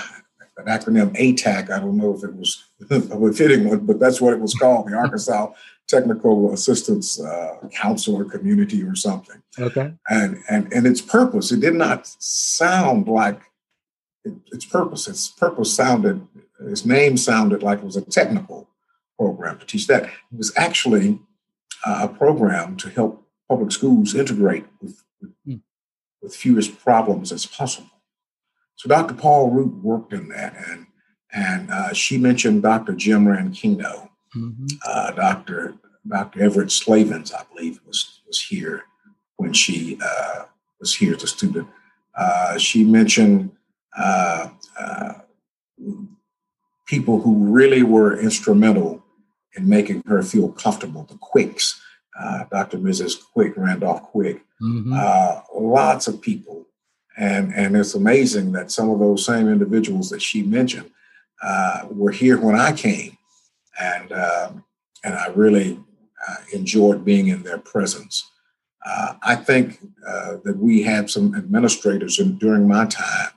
an 0.59 0.67
acronym 0.67 1.17
ATAC. 1.17 1.71
I 1.71 1.79
don't 1.79 1.97
know 1.97 2.15
if 2.15 2.23
it 2.25 2.35
was 2.35 2.65
a 2.91 3.33
fitting 3.33 3.69
one, 3.69 3.87
but 3.87 3.99
that's 3.99 4.21
what 4.21 4.33
it 4.33 4.41
was 4.41 4.55
called, 4.55 4.89
the 4.89 4.95
Arkansas 4.95 5.53
Technical 5.89 6.53
Assistance 6.53 7.21
uh, 7.21 7.57
Council 7.73 8.17
or 8.17 8.25
Community 8.25 8.83
or 8.83 8.95
something. 8.95 9.43
Okay. 9.59 9.93
And 10.09 10.39
and 10.49 10.73
and 10.73 10.87
its 10.87 11.01
purpose, 11.01 11.53
it 11.53 11.61
did 11.61 11.75
not 11.75 12.07
sound 12.19 13.09
like 13.09 13.41
it, 14.25 14.35
its 14.53 14.65
purpose. 14.65 15.09
Its 15.09 15.29
purpose 15.29 15.75
sounded, 15.75 16.27
its 16.61 16.85
name 16.85 17.17
sounded 17.17 17.63
like 17.63 17.79
it 17.79 17.85
was 17.85 17.97
a 17.97 18.03
technical 18.03 18.69
program 19.19 19.59
to 19.59 19.67
teach 19.67 19.87
that. 19.87 20.05
It 20.05 20.37
was 20.37 20.53
actually 20.57 21.21
uh, 21.85 22.01
a 22.03 22.09
program 22.09 22.77
to 22.79 22.91
help 22.91 23.27
public 23.49 23.73
schools 23.73 24.15
integrate 24.15 24.65
with, 24.81 25.03
with, 25.21 25.33
mm. 25.47 25.61
with 26.23 26.35
fewest 26.35 26.79
problems 26.81 27.33
as 27.33 27.47
possible. 27.47 27.91
So 28.77 28.89
Dr. 28.89 29.15
Paul 29.15 29.51
Root 29.51 29.83
worked 29.83 30.13
in 30.13 30.29
that, 30.29 30.55
and 30.57 30.87
and 31.33 31.71
uh, 31.71 31.93
she 31.93 32.19
mentioned 32.19 32.63
Dr. 32.63 32.95
Jim 32.95 33.25
Ranchino, 33.25 34.11
mm-hmm. 34.37 34.67
uh, 34.87 35.13
Dr. 35.13 35.75
Dr. 36.07 36.43
Everett 36.43 36.73
Slavens, 36.73 37.33
I 37.33 37.45
believe, 37.55 37.81
was 37.87 38.23
was 38.27 38.41
here 38.41 38.85
when 39.37 39.53
she 39.53 39.99
uh, 40.05 40.45
was 40.81 40.95
here 40.95 41.15
as 41.15 41.23
a 41.23 41.29
student. 41.29 41.69
Uh, 42.17 42.59
she 42.59 42.85
mentioned 42.85 43.53
uh, 43.97 44.49
uh, 44.79 45.13
people 46.87 47.21
who 47.21 47.53
really 47.53 47.83
were 47.83 48.19
instrumental 48.19 49.05
in 49.55 49.69
making 49.69 50.03
her 50.07 50.23
feel 50.23 50.51
comfortable. 50.51 51.05
The 51.05 51.19
Quicks, 51.21 51.81
Dr. 52.51 52.79
Mrs. 52.79 53.15
Quick, 53.33 53.55
Randolph 53.57 54.03
Quick, 54.03 54.43
mm-hmm. 54.63 54.93
lots 55.55 56.07
of 56.09 56.21
people 56.21 56.63
and, 57.17 57.53
and 57.55 57.77
it's 57.77 57.95
amazing 57.95 58.53
that 58.53 58.71
some 58.71 58.91
of 58.91 58.99
those 58.99 59.25
same 59.25 59.49
individuals 59.49 60.11
that 60.11 60.23
she 60.23 60.43
mentioned 60.43 60.91
uh, 61.43 61.87
were 61.91 62.11
here 62.11 62.39
when 62.39 62.57
I 62.57 62.73
came. 62.73 63.17
And, 63.81 64.13
uh, 64.13 64.53
and 65.05 65.15
I 65.15 65.27
really 65.29 65.79
uh, 66.29 66.37
enjoyed 66.53 67.05
being 67.05 67.29
in 67.29 67.43
their 67.43 67.59
presence. 67.59 68.29
Uh, 68.85 69.15
I 69.23 69.37
think 69.37 69.79
uh, 70.07 70.37
that 70.45 70.57
we 70.57 70.83
had 70.83 71.11
some 71.11 71.35
administrators 71.35 72.19
in, 72.19 72.39
during 72.39 72.67
my 72.67 72.87
time 72.87 73.31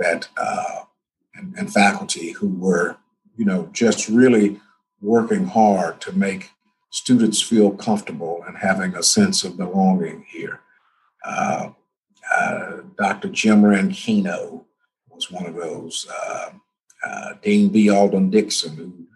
that 0.00 0.28
uh, 0.36 0.82
and, 1.34 1.54
and 1.56 1.72
faculty 1.72 2.32
who 2.32 2.48
were, 2.48 2.96
you 3.36 3.44
know, 3.44 3.68
just 3.72 4.08
really 4.08 4.60
working 5.00 5.46
hard 5.46 6.00
to 6.00 6.12
make 6.12 6.50
students 6.90 7.40
feel 7.40 7.70
comfortable 7.70 8.42
and 8.46 8.58
having 8.58 8.94
a 8.94 9.02
sense 9.02 9.44
of 9.44 9.56
belonging 9.56 10.24
here. 10.28 10.60
Uh, 11.24 11.70
uh, 12.34 12.76
Dr. 12.98 13.28
Jim 13.28 13.62
Ranchino 13.62 14.64
was 15.08 15.30
one 15.30 15.46
of 15.46 15.54
those. 15.54 16.06
Uh, 16.10 16.50
uh, 17.04 17.34
Dean 17.42 17.68
B. 17.68 17.88
Alden 17.90 18.30
Dixon, 18.30 18.76
who 18.76 19.06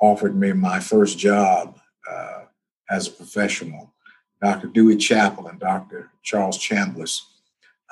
offered 0.00 0.36
me 0.36 0.52
my 0.52 0.78
first 0.78 1.18
job 1.18 1.78
uh, 2.10 2.42
as 2.90 3.08
a 3.08 3.12
professional. 3.12 3.92
Dr. 4.40 4.68
Dewey 4.68 4.96
Chappell 4.96 5.48
and 5.48 5.58
Dr. 5.58 6.10
Charles 6.22 6.58
Chambliss. 6.58 7.22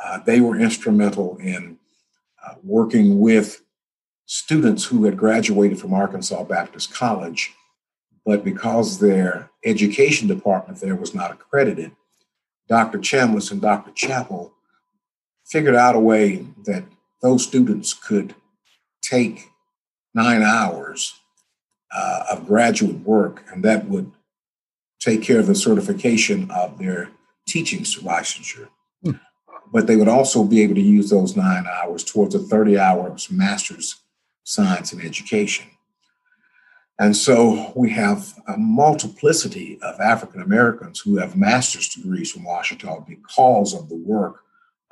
Uh, 0.02 0.18
they 0.24 0.40
were 0.40 0.58
instrumental 0.58 1.36
in 1.38 1.78
working 2.62 3.20
with 3.20 3.62
students 4.26 4.84
who 4.84 5.04
had 5.04 5.16
graduated 5.16 5.78
from 5.78 5.94
Arkansas 5.94 6.44
Baptist 6.44 6.94
College, 6.94 7.52
but 8.24 8.44
because 8.44 8.98
their 8.98 9.50
education 9.64 10.28
department 10.28 10.80
there 10.80 10.96
was 10.96 11.14
not 11.14 11.32
accredited, 11.32 11.92
Dr. 12.68 12.98
Chambliss 12.98 13.50
and 13.50 13.60
Dr. 13.60 13.90
Chappell 13.92 14.54
figured 15.46 15.74
out 15.74 15.96
a 15.96 16.00
way 16.00 16.46
that 16.64 16.84
those 17.22 17.44
students 17.44 17.92
could 17.92 18.34
take 19.02 19.48
nine 20.14 20.42
hours 20.42 21.14
uh, 21.92 22.24
of 22.30 22.46
graduate 22.46 23.00
work, 23.00 23.44
and 23.50 23.64
that 23.64 23.88
would 23.88 24.12
take 25.00 25.22
care 25.22 25.40
of 25.40 25.46
the 25.46 25.54
certification 25.54 26.50
of 26.50 26.78
their 26.78 27.10
teaching 27.48 27.80
licensure. 27.80 28.68
But 29.72 29.86
they 29.86 29.96
would 29.96 30.08
also 30.08 30.44
be 30.44 30.62
able 30.62 30.74
to 30.74 30.80
use 30.80 31.10
those 31.10 31.36
nine 31.36 31.66
hours 31.66 32.02
towards 32.04 32.34
a 32.34 32.38
30 32.38 32.78
hours 32.78 33.30
master's 33.30 34.00
science 34.42 34.92
in 34.92 35.00
education. 35.00 35.66
And 36.98 37.16
so 37.16 37.72
we 37.74 37.90
have 37.90 38.34
a 38.46 38.58
multiplicity 38.58 39.78
of 39.80 40.00
African 40.00 40.42
Americans 40.42 41.00
who 41.00 41.16
have 41.16 41.34
master's 41.34 41.88
degrees 41.88 42.30
from 42.30 42.44
Ouachita 42.44 43.04
because 43.08 43.72
of 43.72 43.88
the 43.88 43.96
work 43.96 44.40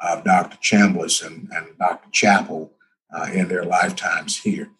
of 0.00 0.24
Dr. 0.24 0.56
Chambliss 0.58 1.26
and, 1.26 1.50
and 1.52 1.66
Dr. 1.78 2.08
Chappell 2.10 2.72
uh, 3.14 3.28
in 3.32 3.48
their 3.48 3.64
lifetimes 3.64 4.38
here. 4.38 4.70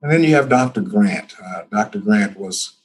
And 0.00 0.12
then 0.12 0.22
you 0.22 0.34
have 0.36 0.48
Dr. 0.48 0.80
Grant. 0.80 1.34
Uh, 1.42 1.62
Dr. 1.72 1.98
Grant 1.98 2.38
was 2.38 2.76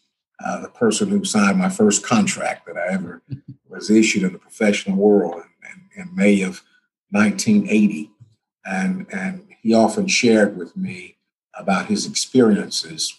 uh, 0.43 0.61
the 0.61 0.69
person 0.69 1.09
who 1.09 1.23
signed 1.23 1.59
my 1.59 1.69
first 1.69 2.03
contract 2.03 2.65
that 2.65 2.77
I 2.77 2.93
ever 2.93 3.21
was 3.69 3.91
issued 3.91 4.23
in 4.23 4.33
the 4.33 4.39
professional 4.39 4.97
world 4.97 5.43
in, 6.01 6.15
May 6.15 6.41
of 6.41 6.61
1980. 7.11 8.11
And, 8.65 9.07
and 9.11 9.47
he 9.61 9.73
often 9.73 10.07
shared 10.07 10.57
with 10.57 10.75
me 10.75 11.17
about 11.55 11.87
his 11.87 12.05
experiences 12.05 13.17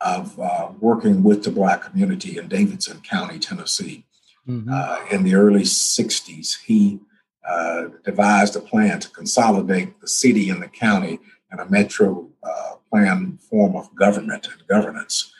of 0.00 0.38
uh, 0.40 0.70
working 0.80 1.22
with 1.22 1.44
the 1.44 1.50
Black 1.50 1.82
community 1.82 2.38
in 2.38 2.48
Davidson 2.48 3.00
County, 3.00 3.38
Tennessee. 3.38 4.04
Mm-hmm. 4.48 4.70
Uh, 4.72 4.98
in 5.10 5.24
the 5.24 5.34
early 5.34 5.62
60s, 5.62 6.62
he 6.64 7.00
uh, 7.46 7.84
devised 8.04 8.56
a 8.56 8.60
plan 8.60 9.00
to 9.00 9.10
consolidate 9.10 10.00
the 10.00 10.08
city 10.08 10.50
and 10.50 10.62
the 10.62 10.68
county 10.68 11.18
in 11.52 11.58
a 11.58 11.68
metro 11.68 12.28
uh, 12.42 12.74
plan 12.90 13.38
form 13.48 13.76
of 13.76 13.94
government 13.94 14.48
and 14.48 14.66
governance. 14.66 15.32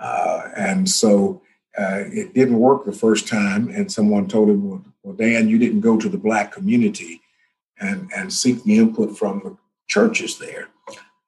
Uh, 0.00 0.48
and 0.56 0.88
so 0.88 1.42
uh, 1.78 2.04
it 2.06 2.34
didn't 2.34 2.58
work 2.58 2.84
the 2.84 2.92
first 2.92 3.28
time, 3.28 3.68
and 3.68 3.90
someone 3.90 4.28
told 4.28 4.48
him, 4.48 4.68
well, 4.68 4.84
well, 5.02 5.14
Dan, 5.14 5.48
you 5.48 5.58
didn't 5.58 5.80
go 5.80 5.98
to 5.98 6.08
the 6.08 6.18
Black 6.18 6.52
community 6.52 7.20
and, 7.78 8.10
and 8.16 8.32
seek 8.32 8.62
the 8.64 8.78
input 8.78 9.16
from 9.16 9.40
the 9.44 9.56
churches 9.86 10.38
there. 10.38 10.68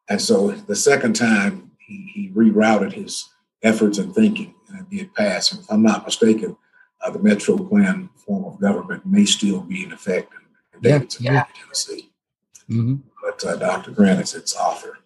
And 0.09 0.21
so 0.21 0.51
the 0.51 0.75
second 0.75 1.15
time, 1.15 1.71
he, 1.79 2.11
he 2.13 2.31
rerouted 2.31 2.93
his 2.93 3.29
efforts 3.63 3.99
and 3.99 4.15
thinking, 4.15 4.55
and 4.69 4.87
it 4.91 5.15
passed. 5.15 5.53
And 5.53 5.61
if 5.61 5.71
I'm 5.71 5.83
not 5.83 6.05
mistaken, 6.05 6.57
uh, 7.05 7.11
the 7.11 7.19
Metro 7.19 7.57
Plan 7.57 8.09
form 8.17 8.45
of 8.45 8.61
government 8.61 9.07
may 9.07 9.25
still 9.27 9.61
be 9.61 9.85
in 9.85 9.93
effect 9.93 10.33
in 10.75 10.81
Davidson, 10.81 11.25
yeah, 11.25 11.33
yeah. 11.33 11.45
Tennessee. 11.63 12.11
Mm-hmm. 12.71 12.97
But 13.23 13.45
uh, 13.45 13.57
Dr. 13.57 13.91
Grant 13.93 14.21
is 14.21 14.35
its 14.35 14.57
author. 14.57 14.99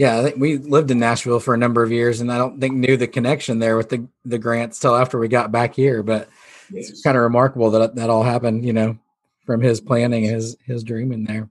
Yeah, 0.00 0.18
I 0.18 0.22
think 0.22 0.36
we 0.38 0.56
lived 0.56 0.90
in 0.90 0.98
Nashville 0.98 1.40
for 1.40 1.52
a 1.52 1.58
number 1.58 1.82
of 1.82 1.92
years, 1.92 2.22
and 2.22 2.32
I 2.32 2.38
don't 2.38 2.58
think 2.58 2.72
knew 2.72 2.96
the 2.96 3.06
connection 3.06 3.58
there 3.58 3.76
with 3.76 3.90
the 3.90 4.08
the 4.24 4.38
grants 4.38 4.78
till 4.78 4.96
after 4.96 5.18
we 5.18 5.28
got 5.28 5.52
back 5.52 5.74
here. 5.74 6.02
But 6.02 6.30
yes. 6.72 6.88
it's 6.88 7.02
kind 7.02 7.18
of 7.18 7.22
remarkable 7.22 7.70
that 7.72 7.96
that 7.96 8.08
all 8.08 8.22
happened, 8.22 8.64
you 8.64 8.72
know, 8.72 8.98
from 9.44 9.60
his 9.60 9.78
planning, 9.78 10.22
his 10.22 10.56
his 10.64 10.84
dreaming 10.84 11.24
there. 11.24 11.50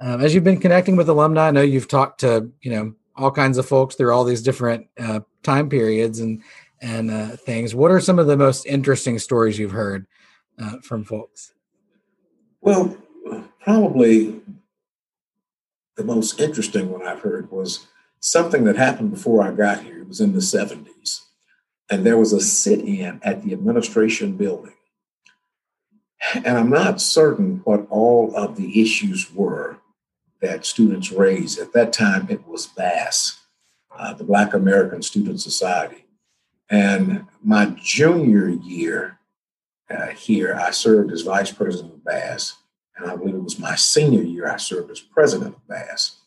Um, 0.00 0.20
as 0.20 0.34
you've 0.34 0.44
been 0.44 0.60
connecting 0.60 0.96
with 0.96 1.08
alumni, 1.08 1.48
I 1.48 1.50
know 1.50 1.62
you've 1.62 1.88
talked 1.88 2.20
to 2.20 2.50
you 2.60 2.70
know 2.70 2.92
all 3.16 3.30
kinds 3.30 3.56
of 3.56 3.66
folks 3.66 3.94
through 3.94 4.12
all 4.12 4.24
these 4.24 4.42
different 4.42 4.86
uh, 5.00 5.20
time 5.42 5.70
periods 5.70 6.20
and 6.20 6.42
and 6.82 7.10
uh, 7.10 7.36
things. 7.36 7.74
What 7.74 7.90
are 7.90 8.00
some 8.00 8.18
of 8.18 8.26
the 8.26 8.36
most 8.36 8.66
interesting 8.66 9.18
stories 9.18 9.58
you've 9.58 9.72
heard 9.72 10.06
uh, 10.58 10.76
from 10.82 11.04
folks? 11.04 11.54
Well, 12.60 12.94
probably 13.60 14.42
the 15.96 16.04
most 16.04 16.40
interesting 16.40 16.90
one 16.90 17.06
I've 17.06 17.20
heard 17.20 17.50
was 17.50 17.86
something 18.20 18.64
that 18.64 18.76
happened 18.76 19.10
before 19.10 19.42
I 19.42 19.52
got 19.52 19.82
here. 19.82 20.00
It 20.00 20.08
was 20.08 20.20
in 20.20 20.32
the 20.32 20.40
70s. 20.40 21.20
And 21.90 22.04
there 22.04 22.18
was 22.18 22.32
a 22.32 22.40
sit 22.40 22.80
in 22.80 23.20
at 23.22 23.42
the 23.42 23.52
administration 23.52 24.36
building. 24.36 24.72
And 26.34 26.56
I'm 26.58 26.70
not 26.70 27.00
certain 27.00 27.60
what 27.64 27.86
all 27.90 28.34
of 28.34 28.56
the 28.56 28.80
issues 28.80 29.30
were 29.32 29.78
that 30.40 30.64
students 30.64 31.12
raised. 31.12 31.58
At 31.58 31.72
that 31.74 31.92
time, 31.92 32.26
it 32.30 32.46
was 32.46 32.66
BAS, 32.66 33.40
uh, 33.96 34.14
the 34.14 34.24
Black 34.24 34.54
American 34.54 35.02
Student 35.02 35.40
Society. 35.40 36.06
And 36.70 37.26
my 37.42 37.74
junior 37.76 38.48
year 38.48 39.18
uh, 39.90 40.08
here, 40.08 40.54
I 40.54 40.70
served 40.70 41.12
as 41.12 41.22
vice 41.22 41.52
president 41.52 41.94
of 41.94 42.04
BAS. 42.04 42.54
And 42.96 43.10
I 43.10 43.16
believe 43.16 43.34
it 43.34 43.42
was 43.42 43.58
my 43.58 43.74
senior 43.74 44.22
year, 44.22 44.48
I 44.48 44.56
served 44.56 44.90
as 44.90 45.00
president 45.00 45.56
of 45.56 45.66
Bass. 45.68 46.20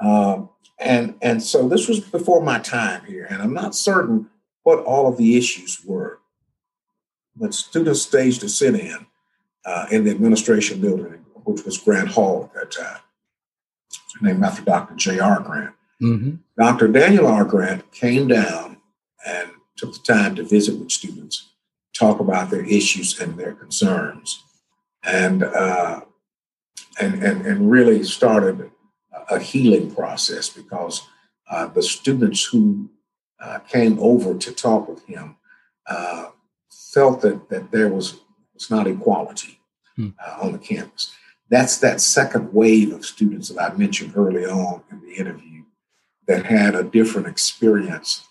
Um, 0.00 0.48
and, 0.78 1.14
and 1.20 1.42
so 1.42 1.68
this 1.68 1.88
was 1.88 2.00
before 2.00 2.42
my 2.42 2.58
time 2.58 3.04
here. 3.04 3.26
And 3.28 3.42
I'm 3.42 3.52
not 3.52 3.74
certain 3.74 4.30
what 4.62 4.78
all 4.80 5.08
of 5.08 5.18
the 5.18 5.36
issues 5.36 5.84
were. 5.84 6.20
But 7.36 7.54
students 7.54 8.02
staged 8.02 8.42
a 8.44 8.48
sit 8.48 8.74
in 8.74 9.06
uh, 9.64 9.86
in 9.90 10.04
the 10.04 10.10
administration 10.10 10.80
building, 10.80 11.24
which 11.44 11.64
was 11.64 11.78
Grant 11.78 12.08
Hall 12.08 12.44
at 12.44 12.54
that 12.54 12.70
time. 12.70 13.00
Named 14.20 14.42
after 14.44 14.62
Dr. 14.62 14.94
J.R. 14.94 15.40
Grant. 15.40 15.74
Mm-hmm. 16.02 16.36
Dr. 16.58 16.88
Daniel 16.88 17.26
R. 17.26 17.44
Grant 17.44 17.90
came 17.92 18.28
down 18.28 18.78
and 19.26 19.50
took 19.76 19.92
the 19.92 20.12
time 20.12 20.34
to 20.36 20.42
visit 20.42 20.78
with 20.78 20.90
students, 20.90 21.50
talk 21.92 22.20
about 22.20 22.50
their 22.50 22.64
issues 22.64 23.18
and 23.20 23.38
their 23.38 23.52
concerns, 23.52 24.44
and 25.04 25.42
uh, 25.42 26.00
and, 27.00 27.22
and 27.22 27.46
and 27.46 27.70
really 27.70 28.02
started 28.04 28.70
a 29.30 29.38
healing 29.38 29.94
process 29.94 30.48
because 30.48 31.02
uh, 31.50 31.66
the 31.66 31.82
students 31.82 32.44
who 32.44 32.88
uh, 33.40 33.58
came 33.60 33.98
over 34.00 34.34
to 34.34 34.52
talk 34.52 34.88
with 34.88 35.04
him 35.06 35.36
uh, 35.86 36.26
felt 36.92 37.20
that 37.22 37.48
that 37.48 37.70
there 37.70 37.88
was 37.88 38.20
was 38.54 38.70
not 38.70 38.86
equality 38.86 39.58
hmm. 39.96 40.08
Uh, 40.18 40.38
on 40.42 40.52
the 40.52 40.58
campus. 40.58 41.14
That's 41.48 41.78
that 41.78 42.00
second 42.00 42.52
wave 42.52 42.92
of 42.92 43.04
students 43.04 43.48
that 43.48 43.60
I 43.60 43.74
mentioned 43.76 44.12
early 44.16 44.44
on 44.44 44.82
in 44.90 45.00
the 45.00 45.14
interview 45.14 45.64
that 46.28 46.46
had 46.46 46.76
a 46.76 46.84
different 46.84 47.26
experience 47.26 48.24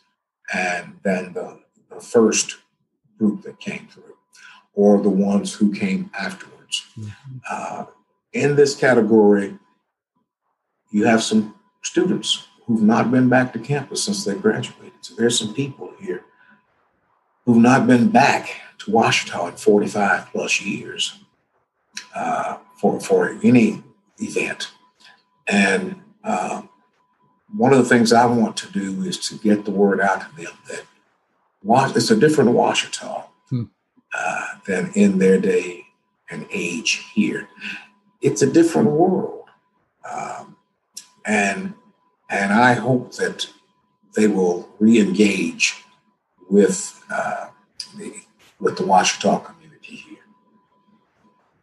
and 0.53 0.99
than 1.03 1.33
the, 1.33 1.59
the 1.89 1.99
first 1.99 2.57
group 3.17 3.41
that 3.43 3.59
came 3.59 3.87
through, 3.87 4.15
or 4.73 5.01
the 5.01 5.09
ones 5.09 5.53
who 5.53 5.71
came 5.71 6.09
afterwards. 6.17 6.58
Uh, 7.49 7.85
in 8.33 8.55
this 8.55 8.75
category, 8.75 9.57
you 10.91 11.05
have 11.05 11.23
some 11.23 11.55
students 11.83 12.47
who've 12.65 12.81
not 12.81 13.11
been 13.11 13.29
back 13.29 13.53
to 13.53 13.59
campus 13.59 14.03
since 14.03 14.23
they 14.25 14.35
graduated. 14.35 14.93
So 15.01 15.15
there's 15.15 15.39
some 15.39 15.53
people 15.53 15.91
here 15.99 16.23
who've 17.45 17.57
not 17.57 17.87
been 17.87 18.09
back 18.09 18.61
to 18.79 18.91
Ouachita 18.91 19.47
in 19.47 19.55
45 19.55 20.27
plus 20.31 20.61
years 20.61 21.19
uh, 22.15 22.57
for, 22.79 22.99
for 22.99 23.39
any 23.43 23.83
event. 24.19 24.71
And 25.47 26.01
uh, 26.23 26.61
one 27.55 27.73
of 27.73 27.79
the 27.79 27.85
things 27.85 28.13
I 28.13 28.25
want 28.25 28.55
to 28.57 28.71
do 28.71 29.01
is 29.01 29.17
to 29.29 29.37
get 29.39 29.65
the 29.65 29.71
word 29.71 29.99
out 29.99 30.21
to 30.21 30.35
them 30.35 30.53
that 30.67 30.83
it's 31.95 32.11
a 32.11 32.15
different 32.15 32.51
Ouachita 32.51 33.23
hmm. 33.49 33.63
uh, 34.13 34.45
than 34.67 34.91
in 34.93 35.17
their 35.17 35.39
day 35.39 35.85
and 36.29 36.45
age 36.51 37.05
here. 37.13 37.47
It's 38.21 38.41
a 38.41 38.51
different 38.51 38.91
world. 38.91 39.45
Um, 40.09 40.57
and 41.25 41.73
and 42.29 42.53
I 42.53 42.73
hope 42.73 43.15
that 43.15 43.47
they 44.15 44.27
will 44.27 44.69
re-engage 44.79 45.83
with 46.49 47.03
uh, 47.11 47.47
the 47.97 48.13
with 48.59 48.77
the 48.77 48.83
Ouachita 48.83 49.43
community 49.45 49.95
here. 49.95 50.17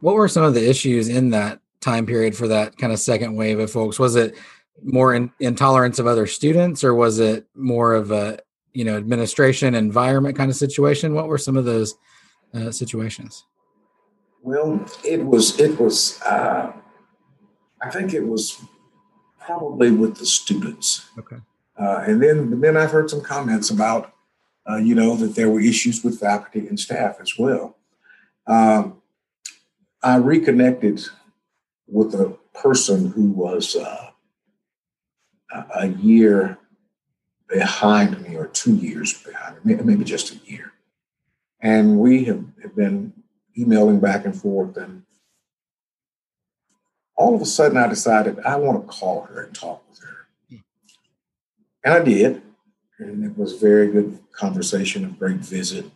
What 0.01 0.15
were 0.15 0.29
some 0.29 0.45
of 0.45 0.55
the 0.55 0.69
issues 0.69 1.09
in 1.09 1.31
that 1.31 1.61
time 1.81 2.07
period 2.07 2.37
for 2.37 2.49
that 2.49 2.77
kind 2.79 2.93
of 2.93 2.99
second 2.99 3.35
wave 3.37 3.59
of 3.59 3.71
folks? 3.71 3.99
Was 3.99 4.17
it 4.17 4.37
more 4.83 5.15
in, 5.15 5.33
intolerance 5.41 5.99
of 5.99 6.07
other 6.07 6.27
students, 6.27 6.85
or 6.85 6.95
was 6.95 7.19
it 7.19 7.47
more 7.55 7.95
of 7.95 8.11
a 8.11 8.39
you 8.73 8.85
know 8.85 8.97
administration 8.97 9.75
environment 9.75 10.37
kind 10.37 10.51
of 10.51 10.57
situation? 10.57 11.15
What 11.15 11.29
were 11.29 11.39
some 11.39 11.57
of 11.57 11.65
those 11.65 11.95
uh, 12.55 12.71
situations? 12.71 13.45
Well, 14.47 14.87
it 15.05 15.27
was 15.27 15.59
it 15.59 15.79
was. 15.81 16.23
Uh, 16.23 16.73
I 17.83 17.91
think 17.91 18.15
it 18.15 18.27
was 18.27 18.63
probably 19.41 19.91
with 19.91 20.19
the 20.19 20.27
students. 20.27 21.11
Okay. 21.19 21.37
Uh, 21.79 22.05
and 22.07 22.23
then, 22.23 22.61
then 22.61 22.77
I've 22.77 22.91
heard 22.91 23.11
some 23.11 23.21
comments 23.21 23.71
about, 23.71 24.15
uh, 24.69 24.77
you 24.77 24.95
know, 24.95 25.15
that 25.17 25.35
there 25.35 25.51
were 25.51 25.61
issues 25.61 26.03
with 26.03 26.21
faculty 26.21 26.67
and 26.67 26.81
staff 26.81 27.17
as 27.21 27.35
well. 27.39 27.77
Um, 28.47 29.03
I 30.03 30.17
reconnected 30.17 31.05
with 31.87 32.15
a 32.15 32.37
person 32.55 33.11
who 33.11 33.31
was 33.31 33.77
uh, 33.77 34.11
a 35.75 35.89
year 35.89 36.59
behind 37.49 38.23
me, 38.23 38.37
or 38.37 38.47
two 38.47 38.75
years 38.75 39.23
behind 39.23 39.63
me, 39.65 39.75
maybe 39.75 40.05
just 40.05 40.33
a 40.33 40.51
year. 40.51 40.73
And 41.61 41.99
we 41.99 42.25
have, 42.25 42.45
have 42.63 42.75
been 42.75 43.13
emailing 43.59 44.01
back 44.01 44.25
and 44.25 44.37
forth 44.41 44.77
and 44.77 45.03
all 47.17 47.35
of 47.35 47.41
a 47.41 47.47
sudden 47.47 47.79
I 47.79 47.89
decided 47.89 48.39
I 48.41 48.57
want 48.57 48.81
to 48.81 48.87
call 48.87 49.23
her 49.23 49.43
and 49.43 49.55
talk 49.55 49.83
with 49.89 50.01
her. 50.01 50.27
And 51.83 51.95
I 51.95 52.01
did. 52.01 52.43
And 52.99 53.25
it 53.25 53.37
was 53.37 53.55
very 53.55 53.89
good 53.89 54.19
conversation, 54.33 55.05
a 55.05 55.09
great 55.09 55.39
visit. 55.39 55.87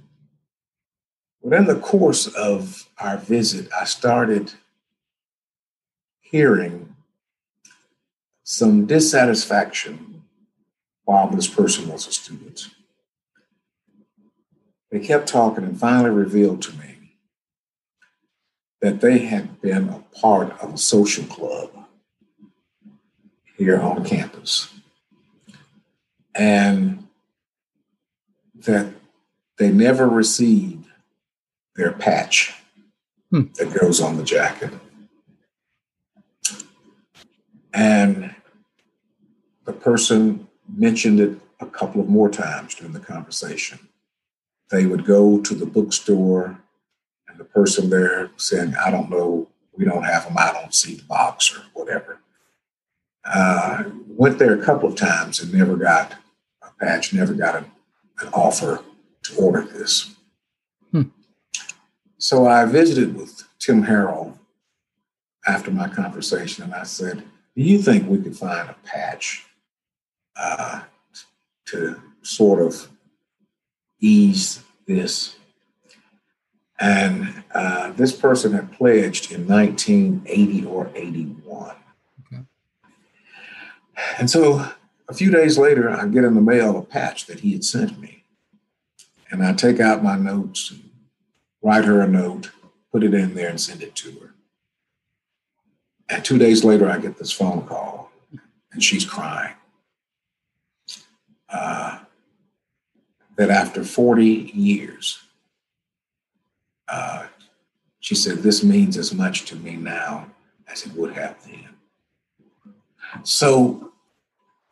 But 1.43 1.55
in 1.55 1.67
the 1.67 1.79
course 1.79 2.27
of 2.27 2.89
our 2.99 3.17
visit, 3.17 3.69
I 3.79 3.85
started 3.85 4.53
hearing 6.21 6.95
some 8.43 8.87
dissatisfaction 8.87 10.23
while 11.05 11.29
this 11.29 11.49
person 11.49 11.89
was 11.89 12.07
a 12.07 12.13
student. 12.13 12.69
They 14.91 15.01
kept 15.01 15.29
talking 15.29 15.65
and 15.65 15.79
finally 15.79 16.11
revealed 16.11 16.63
to 16.63 16.73
me 16.77 16.90
that 18.81 19.01
they 19.01 19.19
had 19.19 19.61
been 19.61 19.89
a 19.89 20.05
part 20.19 20.59
of 20.63 20.75
a 20.75 20.79
social 20.79 21.25
club 21.25 21.71
here 23.57 23.81
on 23.81 24.05
campus. 24.05 24.73
And 26.35 27.07
that 28.55 28.93
they 29.59 29.71
never 29.71 30.09
received 30.09 30.87
their 31.77 31.93
patch 31.93 32.55
hmm. 33.31 33.43
that 33.55 33.79
goes 33.79 34.01
on 34.01 34.17
the 34.17 34.25
jacket. 34.25 34.73
And 37.73 38.35
the 39.65 39.73
person 39.73 40.49
mentioned 40.75 41.21
it 41.21 41.39
a 41.61 41.67
couple 41.67 42.01
of 42.01 42.09
more 42.09 42.31
times 42.31 42.75
during 42.75 42.93
the 42.93 43.01
conversation. 43.01 43.79
They 44.71 44.87
would 44.87 45.05
go 45.05 45.41
to 45.41 45.55
the 45.55 45.67
bookstore 45.67 46.59
the 47.41 47.47
person 47.47 47.89
there 47.89 48.31
saying, 48.37 48.75
I 48.85 48.91
don't 48.91 49.09
know, 49.09 49.49
we 49.73 49.87
don't 49.87 50.03
have 50.03 50.25
them, 50.25 50.37
I 50.37 50.53
don't 50.53 50.75
see 50.75 50.97
the 50.97 51.05
box 51.05 51.57
or 51.57 51.63
whatever. 51.73 52.21
Uh, 53.25 53.85
went 54.09 54.39
there 54.39 54.53
a 54.53 54.63
couple 54.63 54.91
of 54.91 54.95
times 54.95 55.41
and 55.41 55.51
never 55.51 55.75
got 55.75 56.17
a 56.63 56.69
patch, 56.79 57.15
never 57.15 57.33
got 57.33 57.57
an, 57.57 57.65
an 58.21 58.29
offer 58.35 58.85
to 59.23 59.37
order 59.37 59.63
this. 59.63 60.15
Hmm. 60.93 61.05
So 62.19 62.47
I 62.47 62.67
visited 62.67 63.17
with 63.17 63.43
Tim 63.59 63.85
Harrell 63.85 64.37
after 65.47 65.71
my 65.71 65.89
conversation 65.89 66.63
and 66.63 66.75
I 66.75 66.83
said, 66.83 67.23
Do 67.57 67.63
you 67.63 67.79
think 67.79 68.07
we 68.07 68.19
could 68.19 68.37
find 68.37 68.69
a 68.69 68.77
patch 68.85 69.47
uh, 70.37 70.83
to 71.69 72.03
sort 72.21 72.61
of 72.61 72.87
ease 73.99 74.63
this 74.87 75.37
and 76.81 77.45
uh, 77.55 77.93
this 77.93 78.17
person 78.17 78.53
had 78.53 78.73
pledged 78.73 79.31
in 79.31 79.47
1980 79.47 80.65
or 80.67 80.91
81. 80.95 81.77
Okay. 82.27 82.43
And 84.19 84.31
so 84.31 84.67
a 85.09 85.15
few 85.15 85.31
days 85.31 85.59
later, 85.59 85.91
I 85.91 86.07
get 86.07 86.25
in 86.25 86.35
the 86.35 86.41
mail 86.41 86.79
a 86.79 86.83
patch 86.83 87.27
that 87.27 87.41
he 87.41 87.53
had 87.53 87.65
sent 87.65 88.01
me. 88.01 88.25
And 89.31 89.45
I 89.45 89.53
take 89.53 89.79
out 89.79 90.03
my 90.03 90.17
notes 90.17 90.73
write 91.63 91.85
her 91.85 92.01
a 92.01 92.09
note 92.09 92.51
put 92.93 93.05
it 93.05 93.15
in 93.15 93.35
there 93.35 93.49
and 93.49 93.61
send 93.61 93.83
it 93.83 93.95
to 93.95 94.11
her. 94.19 94.35
And 96.09 96.25
two 96.25 96.39
days 96.39 96.65
later, 96.65 96.91
I 96.91 96.99
get 96.99 97.19
this 97.19 97.31
phone 97.31 97.67
call, 97.67 98.11
and 98.73 98.83
she's 98.83 99.05
crying. 99.05 99.55
Uh, 101.49 102.01
that 103.37 103.51
after 103.51 103.85
40 103.85 104.25
years, 104.25 105.23
uh, 106.91 107.27
she 108.01 108.15
said, 108.15 108.39
This 108.39 108.63
means 108.63 108.97
as 108.97 109.15
much 109.15 109.45
to 109.47 109.57
me 109.57 109.77
now 109.77 110.27
as 110.69 110.87
it 110.87 110.93
would 110.95 111.13
have 111.15 111.37
then. 111.45 111.69
So 113.25 113.93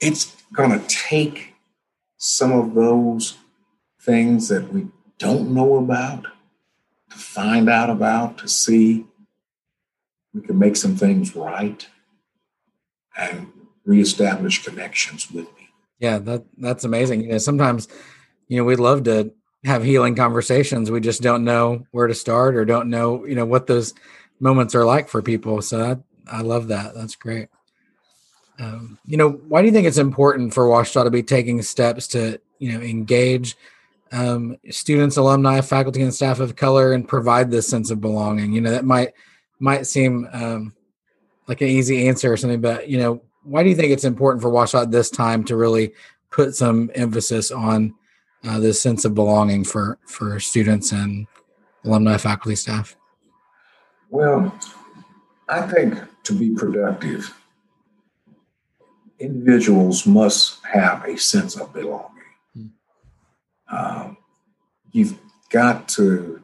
it's 0.01 0.37
going 0.53 0.79
to 0.79 0.87
take 0.87 1.55
some 2.17 2.53
of 2.53 2.75
those 2.75 3.37
things 4.01 4.49
that 4.49 4.73
we 4.73 4.89
don't 5.19 5.53
know 5.53 5.77
about 5.77 6.27
to 7.11 7.17
find 7.17 7.69
out 7.69 7.91
about, 7.91 8.39
to 8.39 8.49
see 8.49 9.07
we 10.35 10.41
can 10.43 10.59
make 10.59 10.77
some 10.77 10.97
things 10.97 11.35
right 11.35 11.89
and 13.17 13.51
reestablish 13.85 14.65
connections 14.65 15.31
with 15.31 15.47
me. 15.57 15.69
Yeah, 15.99 16.19
that 16.19 16.45
that's 16.57 16.85
amazing. 16.85 17.23
You 17.23 17.31
know, 17.31 17.39
sometimes, 17.39 17.89
you 18.47 18.59
know, 18.59 18.65
we'd 18.65 18.79
love 18.79 19.05
to 19.05 19.33
have 19.65 19.83
healing 19.83 20.15
conversations. 20.15 20.91
We 20.91 21.01
just 21.01 21.23
don't 21.23 21.45
know 21.45 21.85
where 21.91 22.07
to 22.07 22.15
start 22.15 22.57
or 22.57 22.65
don't 22.65 22.91
know, 22.91 23.25
you 23.25 23.35
know, 23.35 23.47
what 23.47 23.67
those 23.67 23.95
moments 24.41 24.75
are 24.75 24.85
like 24.85 25.09
for 25.09 25.23
people. 25.23 25.63
So 25.63 26.03
I, 26.29 26.39
I 26.39 26.43
love 26.43 26.69
that. 26.69 26.95
That's 26.95 27.17
great. 27.17 27.49
Um, 28.61 28.99
you 29.05 29.17
know, 29.17 29.31
why 29.31 29.61
do 29.61 29.67
you 29.67 29.73
think 29.73 29.87
it's 29.87 29.99
important 29.99 30.53
for 30.53 30.69
Ouachita 30.69 31.05
to 31.05 31.11
be 31.11 31.23
taking 31.23 31.63
steps 31.63 32.09
to, 32.09 32.41
you 32.59 32.73
know, 32.73 32.85
engage 32.85 33.57
um, 34.11 34.57
students, 34.71 35.17
alumni, 35.17 35.61
faculty, 35.61 36.03
and 36.03 36.15
staff 36.15 36.41
of 36.41 36.57
color, 36.57 36.93
and 36.93 37.07
provide 37.07 37.51
this 37.51 37.69
sense 37.69 37.91
of 37.91 38.01
belonging? 38.01 38.53
You 38.53 38.61
know, 38.61 38.71
that 38.71 38.85
might 38.85 39.13
might 39.61 39.87
seem 39.87 40.29
um, 40.33 40.75
like 41.47 41.61
an 41.61 41.69
easy 41.69 42.09
answer 42.09 42.33
or 42.33 42.37
something, 42.37 42.61
but 42.61 42.89
you 42.89 42.99
know, 42.99 43.23
why 43.45 43.63
do 43.63 43.69
you 43.69 43.77
think 43.77 43.93
it's 43.93 44.05
important 44.05 44.43
for 44.43 44.51
Ouachita 44.51 44.83
at 44.83 44.91
this 44.91 45.11
time 45.11 45.45
to 45.45 45.57
really 45.57 45.93
put 46.31 46.55
some 46.57 46.91
emphasis 46.95 47.51
on 47.51 47.95
uh, 48.45 48.59
this 48.61 48.81
sense 48.81 49.05
of 49.05 49.15
belonging 49.15 49.65
for 49.65 49.99
for 50.07 50.39
students 50.41 50.93
and 50.93 51.27
alumni, 51.85 52.17
faculty, 52.17 52.57
staff? 52.57 52.97
Well, 54.11 54.55
I 55.49 55.63
think 55.63 55.99
to 56.25 56.33
be 56.33 56.51
productive, 56.51 57.35
individuals 59.19 60.07
must 60.07 60.65
have 60.65 61.05
a 61.05 61.19
sense 61.19 61.57
of 61.57 61.73
belonging. 61.73 62.11
Hmm. 62.55 62.67
Um, 63.71 64.17
you've 64.93 65.19
got 65.51 65.89
to 65.91 66.43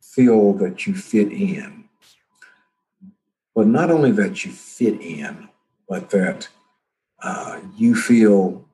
feel 0.00 0.52
that 0.54 0.86
you 0.86 0.94
fit 0.94 1.32
in, 1.32 1.84
but 3.54 3.66
not 3.66 3.90
only 3.90 4.12
that 4.12 4.44
you 4.44 4.52
fit 4.52 5.00
in, 5.00 5.48
but 5.88 6.10
that 6.10 6.48
uh, 7.22 7.60
you 7.76 7.94
feel 7.94 8.64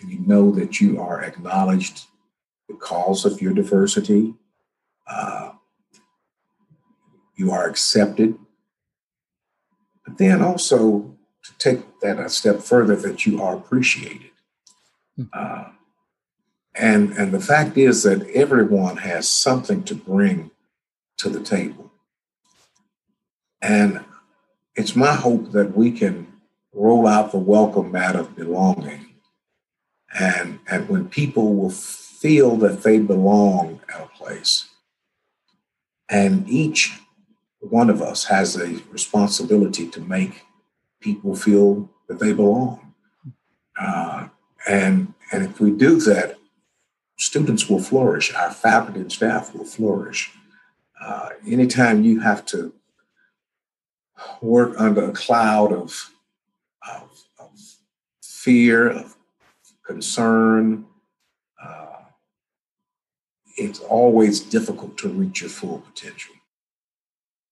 and 0.00 0.10
you 0.10 0.20
know 0.20 0.50
that 0.52 0.80
you 0.80 1.00
are 1.00 1.22
acknowledged 1.22 2.06
because 2.68 3.24
of 3.24 3.42
your 3.42 3.52
diversity. 3.52 4.34
Uh, 5.06 5.52
you 7.36 7.50
are 7.50 7.68
accepted. 7.68 8.38
But 10.04 10.18
then 10.18 10.42
also 10.42 11.16
to 11.44 11.58
take 11.58 12.00
that 12.00 12.18
a 12.18 12.28
step 12.28 12.60
further, 12.60 12.96
that 12.96 13.26
you 13.26 13.42
are 13.42 13.56
appreciated. 13.56 14.30
Hmm. 15.16 15.24
Uh, 15.32 15.64
and, 16.74 17.12
and 17.12 17.32
the 17.32 17.40
fact 17.40 17.76
is 17.76 18.02
that 18.04 18.28
everyone 18.30 18.98
has 18.98 19.28
something 19.28 19.82
to 19.84 19.94
bring 19.94 20.50
to 21.18 21.28
the 21.28 21.42
table. 21.42 21.92
And 23.60 24.04
it's 24.74 24.96
my 24.96 25.14
hope 25.14 25.52
that 25.52 25.76
we 25.76 25.92
can 25.92 26.32
roll 26.72 27.06
out 27.06 27.30
the 27.30 27.38
welcome 27.38 27.92
mat 27.92 28.16
of 28.16 28.34
belonging 28.34 29.11
and 30.18 30.60
and 30.70 30.88
when 30.88 31.08
people 31.08 31.54
will 31.54 31.70
feel 31.70 32.56
that 32.56 32.82
they 32.82 32.98
belong 32.98 33.80
at 33.92 34.02
a 34.02 34.06
place 34.06 34.68
and 36.08 36.48
each 36.48 36.92
one 37.60 37.88
of 37.88 38.02
us 38.02 38.24
has 38.24 38.56
a 38.56 38.82
responsibility 38.90 39.88
to 39.88 40.00
make 40.00 40.42
people 41.00 41.34
feel 41.34 41.88
that 42.08 42.18
they 42.18 42.32
belong. 42.32 42.92
Uh, 43.80 44.28
and 44.68 45.14
and 45.32 45.44
if 45.44 45.58
we 45.58 45.70
do 45.70 45.98
that 46.00 46.36
students 47.18 47.68
will 47.68 47.80
flourish 47.80 48.34
our 48.34 48.50
faculty 48.50 49.00
and 49.00 49.12
staff 49.12 49.54
will 49.54 49.64
flourish. 49.64 50.30
Uh, 51.00 51.30
anytime 51.46 52.04
you 52.04 52.20
have 52.20 52.44
to 52.44 52.72
work 54.40 54.74
under 54.78 55.08
a 55.08 55.12
cloud 55.12 55.72
of, 55.72 56.12
of, 56.88 57.24
of 57.38 57.50
fear 58.22 58.88
of 58.88 59.16
concern. 59.92 60.86
Uh, 61.62 61.96
it's 63.56 63.80
always 63.80 64.40
difficult 64.40 64.96
to 64.98 65.08
reach 65.08 65.42
your 65.42 65.50
full 65.50 65.80
potential. 65.80 66.34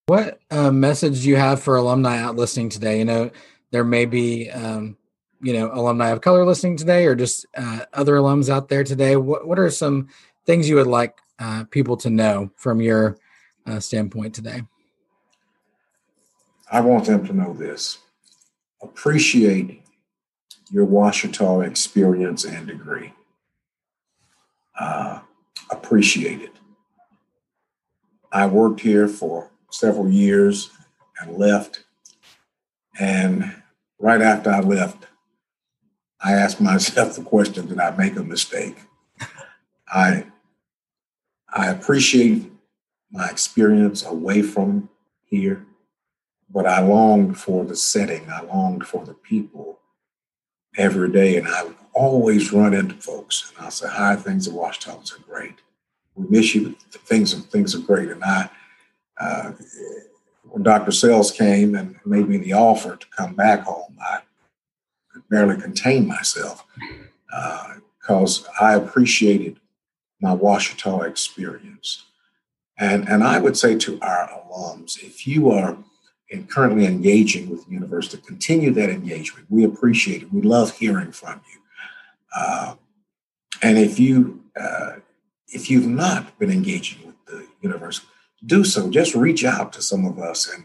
What 0.07 0.40
uh, 0.50 0.70
message 0.70 1.22
do 1.22 1.29
you 1.29 1.37
have 1.37 1.62
for 1.62 1.76
alumni 1.76 2.18
out 2.18 2.37
listening 2.37 2.70
today? 2.70 2.98
You 2.98 3.05
know, 3.05 3.31
there 3.70 3.85
may 3.85 4.07
be, 4.07 4.50
um, 4.50 4.96
you 5.42 5.53
know, 5.53 5.70
alumni 5.72 6.09
of 6.09 6.22
color 6.22 6.44
listening 6.44 6.76
today, 6.76 7.07
or 7.07 7.14
just 7.14 7.46
uh, 7.57 7.81
other 7.92 8.14
alums 8.14 8.48
out 8.48 8.68
there 8.68 8.85
today. 8.85 9.16
What 9.16 9.46
What 9.46 9.59
are 9.59 9.70
some 9.70 10.09
things 10.46 10.68
you 10.68 10.76
would 10.76 10.87
like 10.87 11.18
uh, 11.38 11.64
people 11.70 11.96
to 11.98 12.11
know 12.11 12.50
from 12.57 12.81
your 12.81 13.18
uh, 13.66 13.79
standpoint 13.79 14.35
today? 14.35 14.62
I 16.72 16.81
want 16.81 17.05
them 17.05 17.26
to 17.26 17.33
know 17.33 17.53
this: 17.53 17.98
appreciate 18.83 19.79
your 20.70 20.85
Ouachita 20.85 21.61
experience 21.61 22.44
and 22.44 22.66
degree. 22.66 23.12
Uh, 24.78 25.20
appreciate 25.70 26.40
it. 26.40 26.54
I 28.33 28.46
worked 28.46 28.80
here 28.80 29.09
for 29.09 29.50
several 29.70 30.09
years 30.09 30.70
and 31.20 31.37
left. 31.37 31.85
And 32.98 33.56
right 33.98 34.22
after 34.22 34.50
I 34.50 34.61
left, 34.61 35.06
I 36.20 36.33
asked 36.33 36.61
myself 36.61 37.16
the 37.16 37.22
question 37.22 37.66
Did 37.66 37.80
I 37.80 37.90
make 37.96 38.16
a 38.16 38.22
mistake? 38.22 38.76
I, 39.92 40.26
I 41.52 41.66
appreciate 41.66 42.50
my 43.11 43.28
experience 43.28 44.04
away 44.04 44.40
from 44.42 44.88
here, 45.24 45.66
but 46.48 46.64
I 46.64 46.80
longed 46.80 47.38
for 47.38 47.64
the 47.64 47.74
setting, 47.74 48.30
I 48.30 48.42
longed 48.42 48.87
for 48.87 49.04
the 49.04 49.14
people 49.14 49.79
every 50.76 51.11
day, 51.11 51.37
and 51.37 51.48
I 51.48 51.64
would 51.64 51.76
always 51.92 52.52
run 52.52 52.74
into 52.74 52.94
folks, 52.94 53.50
and 53.50 53.64
I'll 53.64 53.70
say, 53.70 53.88
"Hi, 53.88 54.16
things 54.16 54.46
at 54.48 54.54
Ouachita 54.54 54.90
are 54.90 55.24
great. 55.28 55.56
We 56.14 56.26
miss 56.28 56.54
you, 56.54 56.76
but 56.92 57.00
things 57.02 57.33
of 57.33 57.46
things 57.46 57.74
are 57.74 57.80
great." 57.80 58.11
And 58.11 58.22
I, 58.24 58.50
uh, 59.18 59.52
when 60.44 60.62
Dr. 60.62 60.92
Sells 60.92 61.30
came 61.30 61.74
and 61.74 61.98
made 62.04 62.28
me 62.28 62.37
the 62.38 62.52
offer 62.52 62.96
to 62.96 63.06
come 63.09 63.35
back 63.35 63.62
home, 63.62 63.96
I 64.00 64.20
could 65.12 65.28
barely 65.28 65.61
contain 65.61 66.06
myself 66.06 66.64
because 68.00 68.46
uh, 68.46 68.50
I 68.61 68.74
appreciated 68.74 69.61
my 70.20 70.35
Ouachita 70.35 71.06
experience. 71.06 72.04
And, 72.78 73.09
and 73.09 73.22
I 73.22 73.38
would 73.38 73.56
say 73.56 73.76
to 73.76 73.98
our 74.00 74.28
alums, 74.28 75.02
if 75.02 75.26
you 75.26 75.50
are 75.50 75.76
and 76.30 76.48
currently 76.48 76.86
engaging 76.86 77.50
with 77.50 77.66
the 77.66 77.72
universe 77.72 78.08
to 78.08 78.16
Continue 78.18 78.70
that 78.72 78.90
engagement. 78.90 79.46
We 79.50 79.64
appreciate 79.64 80.22
it. 80.22 80.32
We 80.32 80.42
love 80.42 80.76
hearing 80.76 81.12
from 81.12 81.40
you. 81.52 81.60
Uh, 82.34 82.74
and 83.62 83.78
if 83.78 83.98
you 83.98 84.42
uh, 84.58 84.96
if 85.48 85.70
you've 85.70 85.86
not 85.86 86.38
been 86.38 86.50
engaging 86.50 87.06
with 87.06 87.26
the 87.26 87.46
universe, 87.60 88.02
do 88.46 88.64
so. 88.64 88.88
Just 88.90 89.14
reach 89.14 89.44
out 89.44 89.72
to 89.74 89.82
some 89.82 90.04
of 90.04 90.18
us, 90.18 90.48
and 90.48 90.64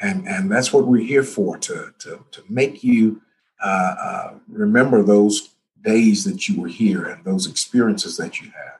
and 0.00 0.26
and 0.28 0.50
that's 0.50 0.72
what 0.72 0.86
we're 0.86 1.02
here 1.02 1.24
for 1.24 1.58
to 1.58 1.92
to 1.98 2.24
to 2.30 2.42
make 2.48 2.84
you 2.84 3.20
uh, 3.62 3.94
uh 4.00 4.34
remember 4.48 5.02
those 5.02 5.50
days 5.82 6.24
that 6.24 6.48
you 6.48 6.60
were 6.60 6.68
here 6.68 7.04
and 7.04 7.24
those 7.24 7.46
experiences 7.46 8.16
that 8.16 8.40
you 8.40 8.50
had, 8.50 8.78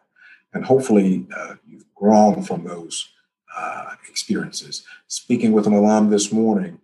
and 0.55 0.65
hopefully 0.65 1.27
uh, 1.37 1.55
you've 1.69 1.93
grown 1.95 2.43
from 2.43 2.65
those 2.65 3.09
uh, 3.57 3.95
experiences. 4.09 4.85
Speaking 5.09 5.53
with 5.53 5.67
an 5.67 5.73
alum 5.73 6.11
this 6.11 6.33
morning, 6.33 6.81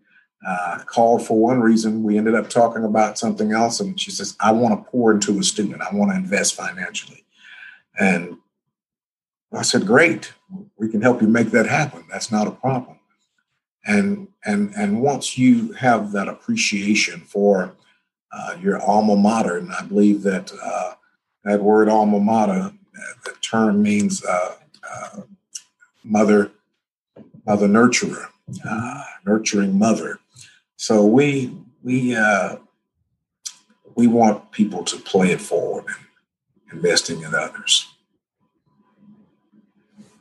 uh, 0.47 0.79
called 0.87 1.27
for 1.27 1.39
one 1.39 1.61
reason. 1.61 2.03
We 2.03 2.19
ended 2.19 2.35
up 2.35 2.49
talking 2.49 2.85
about 2.85 3.19
something 3.19 3.53
else, 3.53 3.81
and 3.81 3.99
she 4.01 4.11
says, 4.11 4.37
"I 4.41 4.53
want 4.53 4.79
to 4.79 4.91
pour 4.91 5.13
into 5.13 5.39
a 5.39 5.43
student. 5.43 5.83
I 5.83 5.95
want 5.95 6.13
to 6.13 6.17
invest 6.17 6.55
financially." 6.55 7.25
And 7.99 8.39
I 9.53 9.63
said, 9.63 9.87
"Great, 9.87 10.33
we 10.77 10.89
can 10.89 11.03
help 11.03 11.21
you 11.21 11.29
make 11.29 11.51
that 11.51 11.67
happen. 11.67 12.05
That's 12.11 12.31
not 12.31 12.47
a 12.47 12.53
problem." 12.53 12.99
And 13.85 14.29
and 14.45 14.73
and 14.77 15.01
once 15.01 15.39
you 15.39 15.73
have 15.73 16.13
that 16.13 16.29
appreciation 16.29 17.21
for 17.21 17.75
uh, 18.33 18.57
your 18.61 18.81
alma 18.81 19.17
mater, 19.17 19.57
and 19.57 19.73
I 19.73 19.83
believe 19.83 20.23
that 20.23 20.53
uh, 20.63 20.95
that 21.45 21.63
word 21.63 21.89
alma 21.89 22.21
mater, 22.21 22.73
the 23.25 23.33
term 23.41 23.83
means 23.83 24.25
uh, 24.25 24.57
uh, 24.89 25.21
mother 26.05 26.53
by 27.47 27.57
the 27.57 27.67
nurturer, 27.67 28.27
uh, 28.69 29.03
nurturing 29.25 29.79
mother. 29.79 30.19
So 30.77 31.07
we 31.07 31.57
we 31.83 32.15
uh, 32.15 32.57
we 33.95 34.07
want 34.07 34.51
people 34.53 34.85
to 34.85 34.97
play 34.97 35.31
it 35.31 35.41
forward 35.41 35.87
and 35.87 36.73
investing 36.79 37.23
in 37.23 37.35
others. 37.35 37.87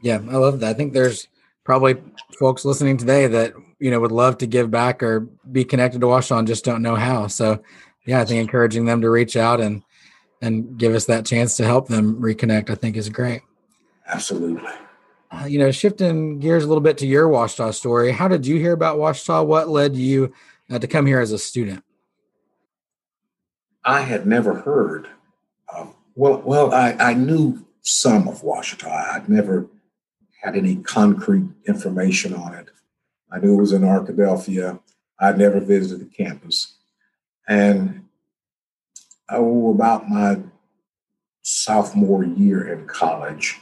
Yeah, 0.02 0.20
I 0.30 0.38
love 0.38 0.60
that. 0.60 0.70
I 0.70 0.74
think 0.74 0.94
there's 0.94 1.28
probably 1.64 1.96
folks 2.38 2.64
listening 2.64 2.96
today 2.96 3.28
that 3.28 3.54
you 3.80 3.92
know 3.92 4.00
would 4.00 4.12
love 4.12 4.38
to 4.38 4.48
give 4.48 4.70
back 4.72 5.02
or 5.04 5.22
be 5.52 5.66
connected 5.66 6.00
to 6.02 6.36
and 6.38 6.48
just 6.48 6.64
don't 6.64 6.84
know 6.84 6.96
how. 6.96 7.28
So, 7.28 7.62
yeah, 8.06 8.22
I 8.22 8.26
think 8.26 8.40
encouraging 8.40 8.86
them 8.86 9.02
to 9.02 9.10
reach 9.10 9.36
out 9.36 9.60
and 9.60 9.82
and 10.42 10.78
give 10.78 10.94
us 10.94 11.06
that 11.06 11.26
chance 11.26 11.58
to 11.58 11.66
help 11.66 11.88
them 11.88 12.22
reconnect, 12.22 12.70
I 12.70 12.76
think, 12.76 12.96
is 12.98 13.10
great. 13.10 13.42
Absolutely. 14.08 14.72
Uh, 15.32 15.46
you 15.46 15.60
know, 15.60 15.72
shifting 15.72 16.40
gears 16.40 16.64
a 16.64 16.68
little 16.68 16.82
bit 16.82 16.98
to 17.00 17.08
your 17.08 17.28
Ouachita 17.28 17.74
story, 17.74 18.12
how 18.12 18.28
did 18.28 18.46
you 18.46 18.58
hear 18.58 18.74
about 18.74 18.98
Ouachita? 18.98 19.46
What 19.46 19.70
led 19.70 19.96
you 19.96 20.34
uh, 20.70 20.80
to 20.80 20.88
come 20.88 21.06
here 21.06 21.20
as 21.20 21.32
a 21.32 21.40
student? 21.40 21.84
I 23.84 24.02
had 24.02 24.26
never 24.26 24.54
heard 24.54 25.08
of, 25.68 25.96
well, 26.16 26.42
well, 26.46 26.74
I, 26.74 26.92
I 27.00 27.14
knew 27.14 27.66
some 27.82 28.28
of 28.28 28.42
Ouachita. 28.42 28.88
I'd 28.88 29.30
never 29.30 29.68
had 30.42 30.56
any 30.56 30.78
concrete 30.78 31.50
information 31.68 32.34
on 32.34 32.54
it. 32.54 32.70
I 33.32 33.40
knew 33.40 33.54
it 33.54 33.62
was 33.62 33.74
in 33.74 33.82
Arkadelphia. 33.82 34.80
I'd 35.20 35.38
never 35.38 35.60
visited 35.60 36.00
the 36.00 36.14
campus. 36.14 36.76
And 37.48 38.06
oh, 39.30 39.72
about 39.72 40.10
my 40.10 40.40
sophomore 41.42 42.24
year 42.24 42.68
in 42.74 42.88
college, 42.88 43.60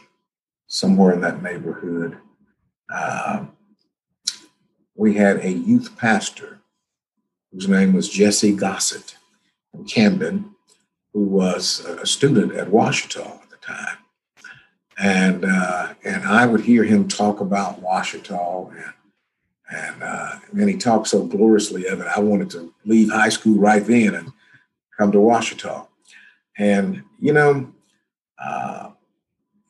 somewhere 0.73 1.13
in 1.13 1.21
that 1.21 1.43
neighborhood, 1.43 2.17
uh, 2.93 3.45
we 4.95 5.15
had 5.15 5.37
a 5.37 5.51
youth 5.51 5.97
pastor 5.97 6.59
whose 7.51 7.67
name 7.67 7.93
was 7.93 8.09
Jesse 8.09 8.53
Gossett 8.55 9.15
from 9.71 9.85
Camden, 9.85 10.55
who 11.13 11.23
was 11.23 11.79
a 11.85 12.05
student 12.05 12.53
at 12.53 12.69
Ouachita 12.69 13.23
at 13.23 13.49
the 13.49 13.57
time 13.57 13.97
and 14.97 15.45
uh, 15.45 15.93
and 16.03 16.23
I 16.23 16.45
would 16.45 16.61
hear 16.61 16.83
him 16.83 17.07
talk 17.07 17.39
about 17.39 17.81
Ouachita, 17.81 18.71
and 18.71 18.93
and 19.71 20.03
uh, 20.03 20.35
and 20.51 20.69
he 20.69 20.77
talked 20.77 21.07
so 21.07 21.25
gloriously 21.25 21.87
of 21.87 22.01
it. 22.01 22.07
I 22.07 22.19
wanted 22.19 22.49
to 22.51 22.73
leave 22.85 23.11
high 23.11 23.29
school 23.29 23.57
right 23.59 23.83
then 23.83 24.15
and 24.15 24.31
come 24.97 25.11
to 25.11 25.19
Ouachita, 25.19 25.87
and 26.57 27.03
you 27.19 27.33
know, 27.33 27.71
uh, 28.43 28.91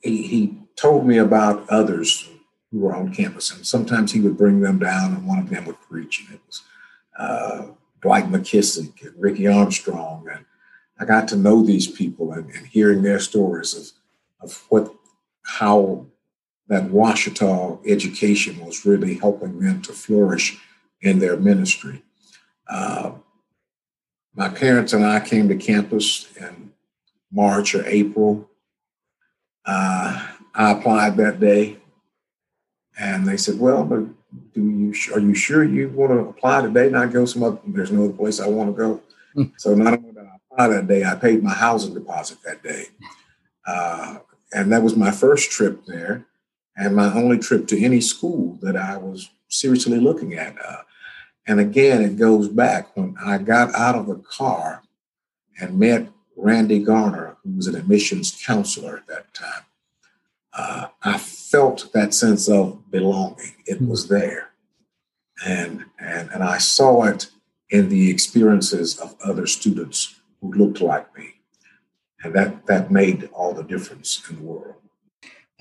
he 0.01 0.23
he 0.23 0.52
told 0.83 1.07
me 1.07 1.17
about 1.17 1.69
others 1.69 2.29
who 2.69 2.79
were 2.79 2.93
on 2.93 3.13
campus, 3.13 3.55
and 3.55 3.65
sometimes 3.65 4.11
he 4.11 4.19
would 4.19 4.37
bring 4.37 4.59
them 4.59 4.79
down, 4.79 5.13
and 5.13 5.25
one 5.25 5.39
of 5.39 5.49
them 5.49 5.63
would 5.63 5.79
preach, 5.89 6.19
and 6.19 6.35
it 6.35 6.41
was 6.45 6.61
uh, 7.17 7.67
Dwight 8.01 8.25
McKissic 8.25 9.01
and 9.01 9.13
Ricky 9.17 9.47
Armstrong, 9.47 10.27
and 10.29 10.43
I 10.99 11.05
got 11.05 11.29
to 11.29 11.37
know 11.37 11.63
these 11.63 11.87
people 11.87 12.33
and, 12.33 12.49
and 12.49 12.67
hearing 12.67 13.01
their 13.01 13.19
stories 13.19 13.73
of 13.73 13.91
of 14.43 14.65
what 14.67 14.93
how 15.43 16.05
that 16.67 16.89
Ouachita 16.89 17.79
education 17.87 18.65
was 18.65 18.85
really 18.85 19.15
helping 19.15 19.59
them 19.59 19.81
to 19.83 19.93
flourish 19.93 20.57
in 21.01 21.19
their 21.19 21.37
ministry. 21.37 22.03
Uh, 22.67 23.11
my 24.35 24.49
parents 24.49 24.91
and 24.91 25.05
I 25.05 25.21
came 25.21 25.47
to 25.47 25.55
campus 25.55 26.35
in 26.35 26.73
March 27.31 27.73
or 27.73 27.85
April. 27.87 28.49
Uh, 29.65 30.27
I 30.53 30.71
applied 30.71 31.17
that 31.17 31.39
day, 31.39 31.77
and 32.99 33.27
they 33.27 33.37
said, 33.37 33.59
"Well, 33.59 33.83
but 33.83 34.05
do 34.53 34.61
you 34.61 34.93
are 35.13 35.19
you 35.19 35.33
sure 35.33 35.63
you 35.63 35.89
want 35.89 36.11
to 36.11 36.29
apply 36.29 36.61
today? 36.61 36.89
Not 36.89 37.11
go 37.11 37.25
some 37.25 37.43
other. 37.43 37.59
There's 37.65 37.91
no 37.91 38.05
other 38.05 38.13
place 38.13 38.39
I 38.39 38.47
want 38.47 38.75
to 38.75 38.81
go." 38.81 39.01
Hmm. 39.33 39.43
so 39.57 39.73
not 39.73 39.93
only 39.93 40.11
did 40.11 40.19
I 40.19 40.37
apply 40.51 40.67
that 40.69 40.87
day, 40.87 41.03
I 41.03 41.15
paid 41.15 41.43
my 41.43 41.53
housing 41.53 41.93
deposit 41.93 42.37
that 42.45 42.61
day. 42.61 42.85
Uh, 43.65 44.19
and 44.53 44.71
that 44.71 44.83
was 44.83 44.95
my 44.95 45.09
first 45.09 45.49
trip 45.49 45.85
there 45.85 46.27
and 46.77 46.95
my 46.95 47.11
only 47.13 47.37
trip 47.37 47.67
to 47.67 47.83
any 47.83 48.01
school 48.01 48.57
that 48.61 48.75
I 48.75 48.97
was 48.97 49.29
seriously 49.49 49.99
looking 49.99 50.33
at. 50.33 50.55
Uh, 50.63 50.83
and 51.47 51.59
again, 51.59 52.01
it 52.01 52.17
goes 52.17 52.47
back 52.47 52.95
when 52.95 53.15
I 53.23 53.37
got 53.37 53.73
out 53.75 53.95
of 53.95 54.07
the 54.07 54.15
car 54.15 54.83
and 55.59 55.79
met 55.79 56.09
Randy 56.35 56.79
Garner, 56.79 57.37
who 57.43 57.55
was 57.55 57.67
an 57.67 57.75
admissions 57.75 58.41
counselor 58.45 58.97
at 58.97 59.07
that 59.07 59.33
time. 59.33 59.63
Uh, 60.55 60.87
I 61.01 61.17
felt 61.17 61.91
that 61.93 62.13
sense 62.13 62.47
of 62.47 62.91
belonging. 62.91 63.53
It 63.65 63.77
hmm. 63.77 63.87
was 63.87 64.07
there. 64.07 64.49
And, 65.45 65.85
and, 65.99 66.29
and 66.31 66.43
I 66.43 66.57
saw 66.59 67.03
it 67.03 67.27
in 67.69 67.89
the 67.89 68.09
experiences 68.09 68.99
of 68.99 69.15
other 69.23 69.47
students 69.47 70.19
who 70.39 70.53
looked 70.53 70.79
like 70.79 71.17
me 71.17 71.33
and 72.23 72.33
that 72.33 72.65
that 72.67 72.91
made 72.91 73.29
all 73.33 73.53
the 73.53 73.63
difference 73.63 74.23
in 74.29 74.37
the 74.37 74.41
world. 74.41 74.75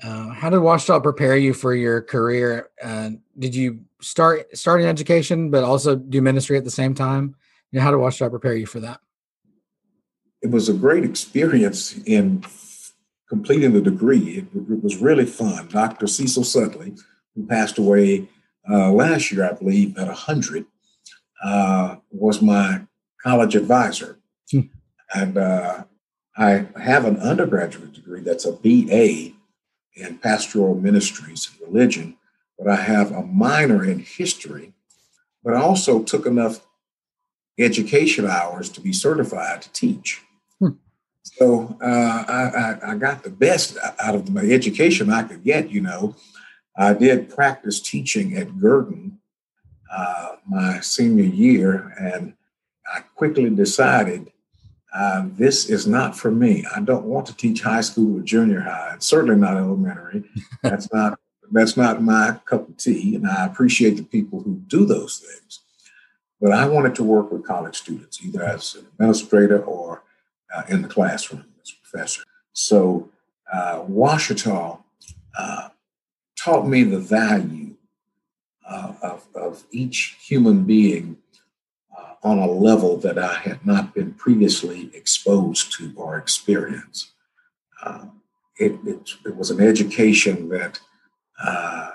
Uh, 0.01 0.29
how 0.29 0.49
did 0.49 0.59
Ouachita 0.59 1.01
prepare 1.01 1.37
you 1.37 1.53
for 1.53 1.73
your 1.73 2.01
career? 2.01 2.69
Uh, 2.81 3.11
did 3.37 3.55
you 3.55 3.81
start 4.01 4.55
start 4.57 4.81
in 4.81 4.87
education, 4.87 5.49
but 5.49 5.63
also 5.63 5.95
do 5.95 6.21
ministry 6.21 6.57
at 6.57 6.63
the 6.63 6.71
same 6.71 6.93
time? 6.93 7.35
You 7.71 7.79
know, 7.79 7.83
how 7.83 7.91
did 7.91 7.97
Ouachita 7.97 8.29
prepare 8.29 8.55
you 8.55 8.65
for 8.65 8.79
that? 8.81 8.99
It 10.41 10.51
was 10.51 10.67
a 10.67 10.73
great 10.73 11.05
experience 11.05 11.97
in 12.05 12.43
completing 13.33 13.73
the 13.73 13.81
degree. 13.81 14.37
It, 14.37 14.45
it 14.53 14.83
was 14.83 14.97
really 14.97 15.25
fun. 15.25 15.67
Dr. 15.67 16.05
Cecil 16.05 16.43
Sutley, 16.43 17.01
who 17.33 17.47
passed 17.47 17.79
away 17.79 18.29
uh, 18.69 18.91
last 18.91 19.31
year, 19.31 19.49
I 19.49 19.53
believe, 19.53 19.97
at 19.97 20.05
100, 20.05 20.67
uh, 21.43 21.95
was 22.11 22.43
my 22.43 22.81
college 23.23 23.55
advisor. 23.55 24.19
Hmm. 24.51 24.59
And 25.15 25.39
uh, 25.39 25.85
I 26.37 26.67
have 26.79 27.05
an 27.05 27.17
undergraduate 27.17 27.93
degree 27.93 28.21
that's 28.21 28.45
a 28.45 28.51
BA 28.51 29.33
in 29.95 30.17
pastoral 30.19 30.75
ministries 30.75 31.49
and 31.49 31.73
religion, 31.73 32.17
but 32.59 32.67
I 32.67 32.75
have 32.75 33.11
a 33.11 33.23
minor 33.23 33.83
in 33.83 33.97
history, 33.97 34.73
but 35.43 35.55
I 35.55 35.59
also 35.59 36.03
took 36.03 36.27
enough 36.27 36.61
education 37.57 38.27
hours 38.27 38.69
to 38.69 38.79
be 38.79 38.93
certified 38.93 39.63
to 39.63 39.71
teach. 39.71 40.21
So 41.23 41.77
uh, 41.81 42.23
I, 42.27 42.51
I, 42.87 42.91
I, 42.91 42.95
got 42.95 43.23
the 43.23 43.29
best 43.29 43.77
out 43.99 44.13
of 44.13 44.29
my 44.29 44.41
education 44.41 45.09
I 45.09 45.23
could 45.23 45.43
get, 45.43 45.69
you 45.69 45.81
know. 45.81 46.15
I 46.77 46.93
did 46.93 47.29
practice 47.29 47.79
teaching 47.79 48.35
at 48.35 48.59
Gurdon 48.59 49.19
uh, 49.89 50.35
my 50.47 50.79
senior 50.81 51.23
year, 51.23 51.95
and 51.97 52.33
I 52.93 53.01
quickly 53.15 53.49
decided 53.49 54.31
uh, 54.93 55.23
this 55.27 55.69
is 55.69 55.87
not 55.87 56.15
for 56.17 56.29
me. 56.29 56.65
I 56.75 56.81
don't 56.81 57.05
want 57.05 57.25
to 57.27 57.35
teach 57.35 57.61
high 57.61 57.81
school 57.81 58.19
or 58.19 58.21
junior 58.21 58.61
high. 58.61 58.95
certainly 58.99 59.37
not 59.37 59.57
elementary. 59.57 60.23
That's 60.61 60.91
not 60.93 61.19
that's 61.51 61.77
not 61.77 62.01
my 62.01 62.39
cup 62.45 62.67
of 62.67 62.77
tea. 62.77 63.15
And 63.15 63.27
I 63.27 63.45
appreciate 63.45 63.97
the 63.97 64.03
people 64.03 64.41
who 64.41 64.55
do 64.67 64.85
those 64.85 65.19
things. 65.19 65.59
But 66.41 66.51
I 66.51 66.65
wanted 66.67 66.95
to 66.95 67.03
work 67.03 67.31
with 67.31 67.45
college 67.45 67.77
students, 67.77 68.23
either 68.23 68.43
as 68.43 68.75
an 68.75 68.87
administrator 68.93 69.63
or 69.63 70.02
uh, 70.55 70.63
in 70.69 70.81
the 70.81 70.87
classroom 70.87 71.45
as 71.61 71.71
a 71.71 71.87
professor. 71.87 72.23
So 72.53 73.09
uh, 73.51 73.81
Ouachita 73.87 74.79
uh, 75.37 75.69
taught 76.37 76.67
me 76.67 76.83
the 76.83 76.99
value 76.99 77.75
uh, 78.67 78.93
of, 79.01 79.25
of 79.35 79.63
each 79.71 80.17
human 80.21 80.63
being 80.63 81.17
on 82.23 82.39
a 82.39 82.47
level 82.47 82.97
that 82.97 83.19
I 83.19 83.33
had 83.35 83.65
not 83.65 83.93
been 83.93 84.13
previously 84.13 84.89
exposed 84.93 85.73
to 85.73 85.91
or 85.95 86.17
experienced. 86.17 87.11
Uh, 87.83 88.05
it, 88.57 88.79
it, 88.85 89.09
it, 89.25 89.35
was 89.35 89.51
an 89.51 89.59
education 89.59 90.47
that 90.49 90.79
uh, 91.43 91.91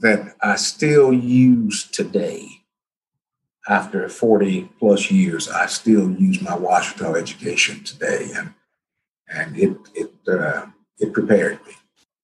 that 0.00 0.36
I 0.40 0.56
still 0.56 1.12
use 1.12 1.88
today. 1.88 2.57
After 3.68 4.08
40 4.08 4.70
plus 4.78 5.10
years, 5.10 5.48
I 5.48 5.66
still 5.66 6.10
use 6.12 6.40
my 6.40 6.56
Ouachita 6.56 7.18
education 7.18 7.84
today, 7.84 8.30
and 8.34 8.54
and 9.28 9.58
it 9.58 9.76
it 9.94 10.12
uh, 10.26 10.66
it 10.98 11.12
prepared 11.12 11.64
me. 11.66 11.74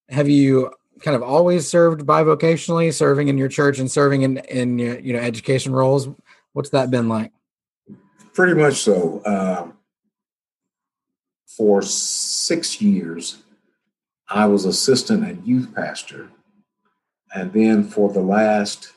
Have 0.08 0.28
you 0.28 0.72
kind 1.00 1.14
of 1.14 1.22
always 1.22 1.68
served 1.68 2.06
bivocationally, 2.06 2.94
serving 2.94 3.28
in 3.28 3.36
your 3.36 3.48
church 3.48 3.78
and 3.78 3.90
serving 3.90 4.22
in 4.22 4.38
in 4.38 4.78
you 4.78 5.12
know 5.12 5.18
education 5.18 5.74
roles? 5.74 6.08
What's 6.54 6.70
that 6.70 6.90
been 6.90 7.08
like? 7.08 7.30
Pretty 8.32 8.54
much 8.54 8.76
so. 8.76 9.20
Um, 9.26 9.74
for 11.46 11.82
six 11.82 12.80
years, 12.80 13.42
I 14.28 14.46
was 14.46 14.64
assistant 14.64 15.24
and 15.24 15.46
youth 15.46 15.74
pastor. 15.74 16.30
And 17.34 17.52
then 17.52 17.84
for 17.84 18.12
the 18.12 18.22
last 18.22 18.93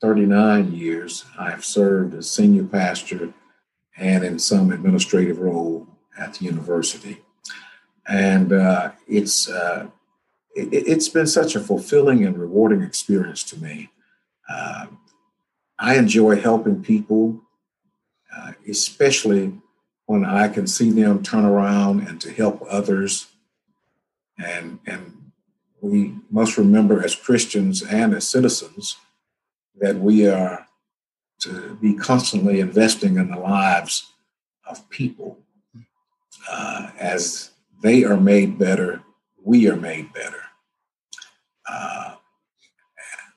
39 0.00 0.72
years, 0.72 1.24
I've 1.38 1.64
served 1.64 2.14
as 2.14 2.30
senior 2.30 2.64
pastor 2.64 3.32
and 3.96 4.24
in 4.24 4.38
some 4.38 4.70
administrative 4.70 5.38
role 5.38 5.88
at 6.18 6.34
the 6.34 6.44
university. 6.44 7.18
And 8.06 8.52
uh, 8.52 8.92
it's 9.06 9.48
uh, 9.48 9.88
it, 10.54 10.88
has 10.88 11.08
been 11.08 11.26
such 11.26 11.54
a 11.56 11.60
fulfilling 11.60 12.24
and 12.24 12.38
rewarding 12.38 12.82
experience 12.82 13.42
to 13.44 13.60
me. 13.60 13.90
Uh, 14.48 14.86
I 15.78 15.96
enjoy 15.96 16.40
helping 16.40 16.82
people, 16.82 17.40
uh, 18.34 18.52
especially 18.68 19.52
when 20.06 20.24
I 20.24 20.48
can 20.48 20.66
see 20.66 20.90
them 20.90 21.22
turn 21.22 21.44
around 21.44 22.08
and 22.08 22.20
to 22.22 22.32
help 22.32 22.64
others. 22.68 23.26
And, 24.38 24.78
and 24.86 25.32
we 25.80 26.14
must 26.30 26.56
remember 26.56 27.04
as 27.04 27.14
Christians 27.14 27.82
and 27.82 28.14
as 28.14 28.26
citizens 28.26 28.96
that 29.80 29.96
we 29.96 30.28
are 30.28 30.66
to 31.40 31.76
be 31.80 31.94
constantly 31.94 32.60
investing 32.60 33.16
in 33.16 33.30
the 33.30 33.38
lives 33.38 34.12
of 34.68 34.88
people. 34.90 35.38
Uh, 36.50 36.90
as 36.98 37.50
they 37.82 38.04
are 38.04 38.16
made 38.16 38.58
better, 38.58 39.02
we 39.42 39.68
are 39.68 39.76
made 39.76 40.12
better. 40.12 40.42
Uh, 41.68 42.14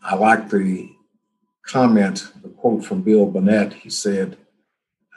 I 0.03 0.15
like 0.15 0.49
the 0.49 0.89
comment, 1.65 2.31
the 2.41 2.49
quote 2.49 2.83
from 2.83 3.01
Bill 3.01 3.25
Burnett. 3.25 3.73
He 3.73 3.89
said, 3.89 4.37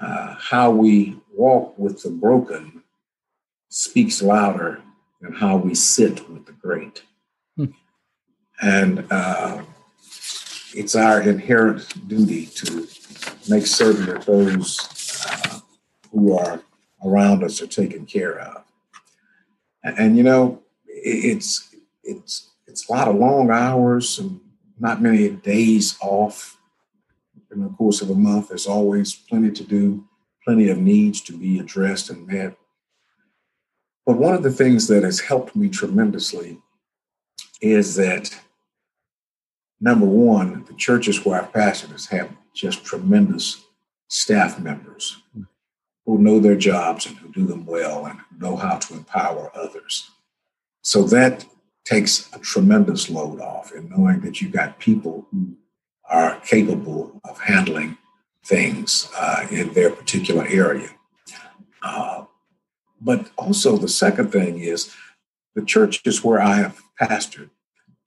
uh, 0.01 0.35
How 0.39 0.71
we 0.71 1.17
walk 1.33 1.79
with 1.79 2.03
the 2.03 2.11
broken 2.11 2.83
speaks 3.71 4.23
louder 4.23 4.83
than 5.21 5.33
how 5.33 5.57
we 5.57 5.75
sit 5.75 6.29
with 6.29 6.47
the 6.47 6.53
great. 6.53 7.03
Hmm. 7.57 7.67
And 8.61 9.07
uh, 9.11 9.63
it's 10.75 10.95
our 10.95 11.21
inherent 11.21 12.09
duty 12.09 12.47
to 12.47 12.89
make 13.49 13.67
certain 13.67 14.07
that 14.07 14.27
those 14.27 15.27
uh, 15.29 15.61
who 16.11 16.37
are 16.37 16.61
around 17.05 17.45
us 17.45 17.63
are 17.63 17.67
taken 17.67 18.07
care 18.07 18.39
of. 18.39 18.65
And, 19.83 19.99
and 19.99 20.17
you 20.17 20.23
know, 20.23 20.63
it's 20.87 21.75
it's 22.03 22.51
it's 22.67 22.89
a 22.89 22.93
lot 22.93 23.09
of 23.09 23.17
long 23.17 23.51
hours 23.51 24.19
and 24.19 24.41
not 24.79 25.03
many 25.03 25.29
days 25.29 25.97
off 26.01 26.59
in 27.53 27.63
the 27.63 27.69
course 27.71 28.03
of 28.03 28.11
a 28.11 28.15
month. 28.15 28.49
There's 28.49 28.67
always 28.67 29.15
plenty 29.15 29.53
to 29.53 29.63
do, 29.63 30.05
plenty 30.45 30.69
of 30.69 30.79
needs 30.79 31.21
to 31.23 31.37
be 31.37 31.59
addressed 31.59 32.11
and 32.11 32.27
met. 32.27 32.57
But 34.05 34.19
one 34.19 34.35
of 34.35 34.43
the 34.43 34.51
things 34.51 34.89
that 34.89 35.03
has 35.05 35.21
helped 35.21 35.55
me 35.57 35.69
tremendously 35.69 36.59
is 37.61 37.95
that 37.97 38.39
number 39.85 40.07
one, 40.07 40.65
the 40.65 40.75
churches 40.75 41.25
where 41.25 41.41
I've 41.41 41.53
pastored 41.53 42.09
have 42.09 42.31
just 42.55 42.85
tremendous 42.85 43.63
staff 44.09 44.59
members 44.59 45.23
who 46.07 46.19
know 46.19 46.41
their 46.41 46.57
jobs 46.57 47.07
and 47.07 47.17
who 47.19 47.29
do 47.29 47.47
them 47.47 47.67
well 47.67 48.07
and 48.07 48.19
know 48.39 48.57
how 48.57 48.79
to 48.79 48.95
empower 48.95 49.53
others. 49.55 50.11
So 50.81 51.03
that 51.05 51.45
takes 51.85 52.35
a 52.35 52.39
tremendous 52.39 53.11
load 53.11 53.41
off 53.41 53.73
in 53.73 53.91
knowing 53.91 54.21
that 54.21 54.41
you've 54.41 54.53
got 54.53 54.79
people 54.79 55.27
who 55.31 55.55
are 56.09 56.41
capable 56.41 57.21
of 57.25 57.39
handling 57.41 57.99
things 58.45 59.11
uh, 59.19 59.47
in 59.51 59.73
their 59.75 59.91
particular 59.91 60.47
area. 60.49 60.89
Uh, 61.83 62.25
but 63.01 63.31
also, 63.37 63.77
the 63.77 63.89
second 63.89 64.33
thing 64.33 64.59
is 64.59 64.95
the 65.55 65.63
churches 65.63 66.25
where 66.25 66.41
I 66.41 66.57
have 66.57 66.81
pastored 66.99 67.51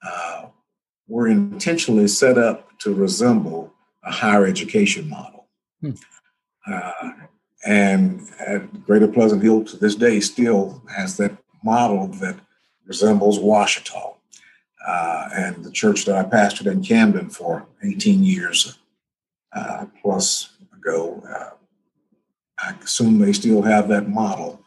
uh, 0.01 0.47
were 1.08 1.28
intentionally 1.28 2.08
set 2.08 2.38
up 2.38 2.78
to 2.80 2.93
resemble 2.93 3.74
a 4.04 4.12
higher 4.12 4.46
education 4.46 5.10
model. 5.10 5.48
Hmm. 5.82 5.91
Uh, 6.65 7.12
and 7.65 8.30
at 8.39 8.86
Greater 8.86 9.08
Pleasant 9.08 9.41
Hill 9.41 9.63
to 9.65 9.78
this 9.78 9.96
day 9.96 10.20
still 10.20 10.82
has 10.96 11.17
that 11.17 11.38
model 11.63 12.08
that 12.08 12.36
resembles 12.86 13.39
Ouachita. 13.39 14.13
Uh, 14.86 15.30
and 15.36 15.65
the 15.65 15.72
church 15.72 16.06
that 16.06 16.15
I 16.15 16.24
pastored 16.24 16.72
in 16.72 16.82
Camden 16.82 17.30
for 17.30 17.65
18 17.84 18.24
years 18.24 18.78
uh, 19.54 19.86
plus 20.02 20.52
ago, 20.74 21.22
uh, 21.30 21.50
I 22.60 22.74
assume 22.84 23.20
they 23.20 23.34
still 23.34 23.63
have 23.63 23.89
that 23.89 24.08
model. 24.08 24.62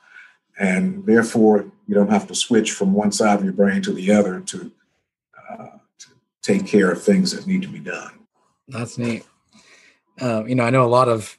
And 0.58 1.06
therefore, 1.06 1.72
you 1.86 1.94
don't 1.94 2.10
have 2.10 2.26
to 2.28 2.34
switch 2.34 2.72
from 2.72 2.92
one 2.92 3.12
side 3.12 3.38
of 3.38 3.44
your 3.44 3.54
brain 3.54 3.80
to 3.82 3.92
the 3.92 4.12
other 4.12 4.40
to 4.40 4.70
take 6.50 6.66
care 6.66 6.90
of 6.90 7.02
things 7.02 7.32
that 7.32 7.46
need 7.46 7.62
to 7.62 7.68
be 7.68 7.78
done. 7.78 8.10
That's 8.68 8.98
neat. 8.98 9.24
Um, 10.20 10.48
you 10.48 10.54
know, 10.54 10.64
I 10.64 10.70
know 10.70 10.84
a 10.84 10.86
lot 10.86 11.08
of 11.08 11.38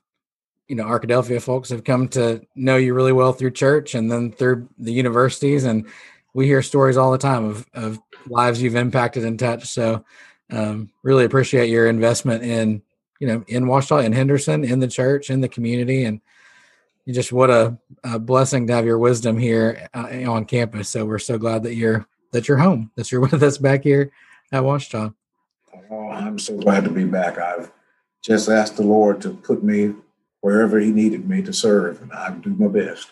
you 0.68 0.76
know 0.76 0.86
Arkadelphia 0.86 1.42
folks 1.42 1.70
have 1.70 1.84
come 1.84 2.08
to 2.10 2.42
know 2.56 2.78
you 2.78 2.94
really 2.94 3.12
well 3.12 3.34
through 3.34 3.52
church 3.52 3.94
and 3.94 4.12
then 4.12 4.32
through 4.32 4.70
the 4.78 4.94
universities 4.94 5.66
and 5.66 5.88
we 6.34 6.46
hear 6.46 6.62
stories 6.62 6.96
all 6.96 7.12
the 7.12 7.18
time 7.18 7.44
of, 7.44 7.68
of 7.74 8.00
lives 8.26 8.62
you've 8.62 8.76
impacted 8.76 9.26
and 9.26 9.38
touched. 9.38 9.68
So 9.68 10.06
um, 10.50 10.90
really 11.04 11.26
appreciate 11.26 11.70
your 11.70 11.88
investment 11.88 12.44
in, 12.44 12.82
you 13.20 13.28
know, 13.28 13.44
in 13.48 13.66
Ouachita, 13.66 14.06
in 14.06 14.14
Henderson, 14.14 14.64
in 14.64 14.80
the 14.80 14.88
church, 14.88 15.30
in 15.30 15.42
the 15.42 15.50
community. 15.50 16.06
And 16.06 16.22
just 17.10 17.34
what 17.34 17.50
a, 17.50 17.78
a 18.06 18.18
blessing 18.18 18.66
to 18.68 18.74
have 18.74 18.86
your 18.86 18.98
wisdom 18.98 19.38
here 19.38 19.90
uh, 19.94 20.08
on 20.26 20.46
campus. 20.46 20.88
So 20.88 21.06
we're 21.06 21.20
so 21.20 21.38
glad 21.38 21.64
that 21.64 21.76
you're, 21.76 22.08
that 22.32 22.48
you're 22.48 22.58
home, 22.58 22.92
that 22.96 23.12
you're 23.12 23.22
with 23.30 23.44
us 23.44 23.58
back 23.58 23.84
here 23.84 24.14
at 24.52 24.64
Ouachita. 24.64 25.14
Oh, 25.90 26.10
I'm 26.10 26.40
so 26.40 26.58
glad 26.58 26.84
to 26.84 26.90
be 26.90 27.06
back. 27.06 27.38
I've 27.38 27.72
just 28.24 28.50
asked 28.50 28.78
the 28.78 28.84
Lord 28.84 29.22
to 29.22 29.32
put 29.32 29.64
me 29.64 29.94
wherever 30.42 30.80
he 30.80 30.92
needed 30.92 31.28
me 31.28 31.42
to 31.44 31.54
serve 31.54 32.02
and 32.02 32.12
I 32.12 32.32
do 32.32 32.50
my 32.56 32.68
best. 32.68 33.12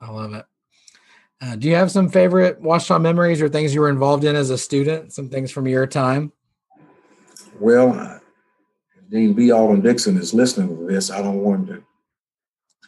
I 0.00 0.10
love 0.10 0.34
it. 0.34 0.44
Uh, 1.40 1.56
do 1.56 1.68
you 1.68 1.74
have 1.74 1.90
some 1.90 2.08
favorite 2.08 2.60
Ouachita 2.60 3.00
memories 3.00 3.42
or 3.42 3.48
things 3.48 3.74
you 3.74 3.80
were 3.80 3.88
involved 3.88 4.24
in 4.24 4.36
as 4.36 4.50
a 4.50 4.58
student? 4.58 5.12
Some 5.12 5.28
things 5.28 5.50
from 5.50 5.66
your 5.66 5.86
time? 5.86 6.32
Well, 7.58 7.98
uh, 7.98 8.18
Dean 9.10 9.34
B. 9.34 9.50
Alden 9.50 9.80
Dixon 9.80 10.16
is 10.16 10.32
listening 10.32 10.76
to 10.76 10.86
this. 10.86 11.10
I 11.10 11.20
don't 11.22 11.40
want 11.40 11.68
him 11.68 11.76
to 11.76 11.84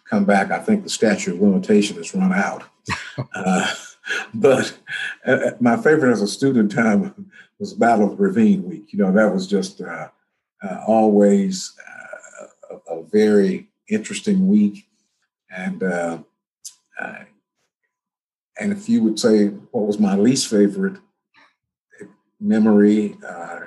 come 0.09 0.25
back. 0.25 0.51
I 0.51 0.59
think 0.59 0.85
the 0.85 0.91
statute 0.91 1.35
of 1.35 1.41
limitation 1.41 1.97
has 1.97 2.15
run 2.15 2.33
out. 2.33 2.65
uh, 3.35 3.75
but 4.35 4.79
uh, 5.27 5.31
uh, 5.31 5.51
my 5.61 5.77
favorite 5.77 6.13
as 6.13 6.23
a 6.23 6.29
student 6.29 6.73
time 6.73 7.31
was 7.59 7.75
Battle 7.75 8.13
of 8.13 8.21
Ravine 8.21 8.63
Week. 8.69 8.93
You 8.93 8.99
know, 8.99 9.13
that 9.13 9.33
was 9.33 9.47
just 9.47 9.81
uh, 9.81 10.09
always 10.87 11.75
a, 12.71 12.95
a, 12.95 13.03
very 13.05 13.69
interesting 13.89 14.49
week. 14.49 14.87
And 15.51 15.83
and 18.59 18.73
if 18.73 18.89
you 18.89 19.03
would 19.03 19.19
say 19.19 19.49
what 19.49 19.87
was 19.87 19.99
my 19.99 20.17
least 20.17 20.49
favorite 20.49 20.99
memory 22.41 23.17
uh, 23.27 23.61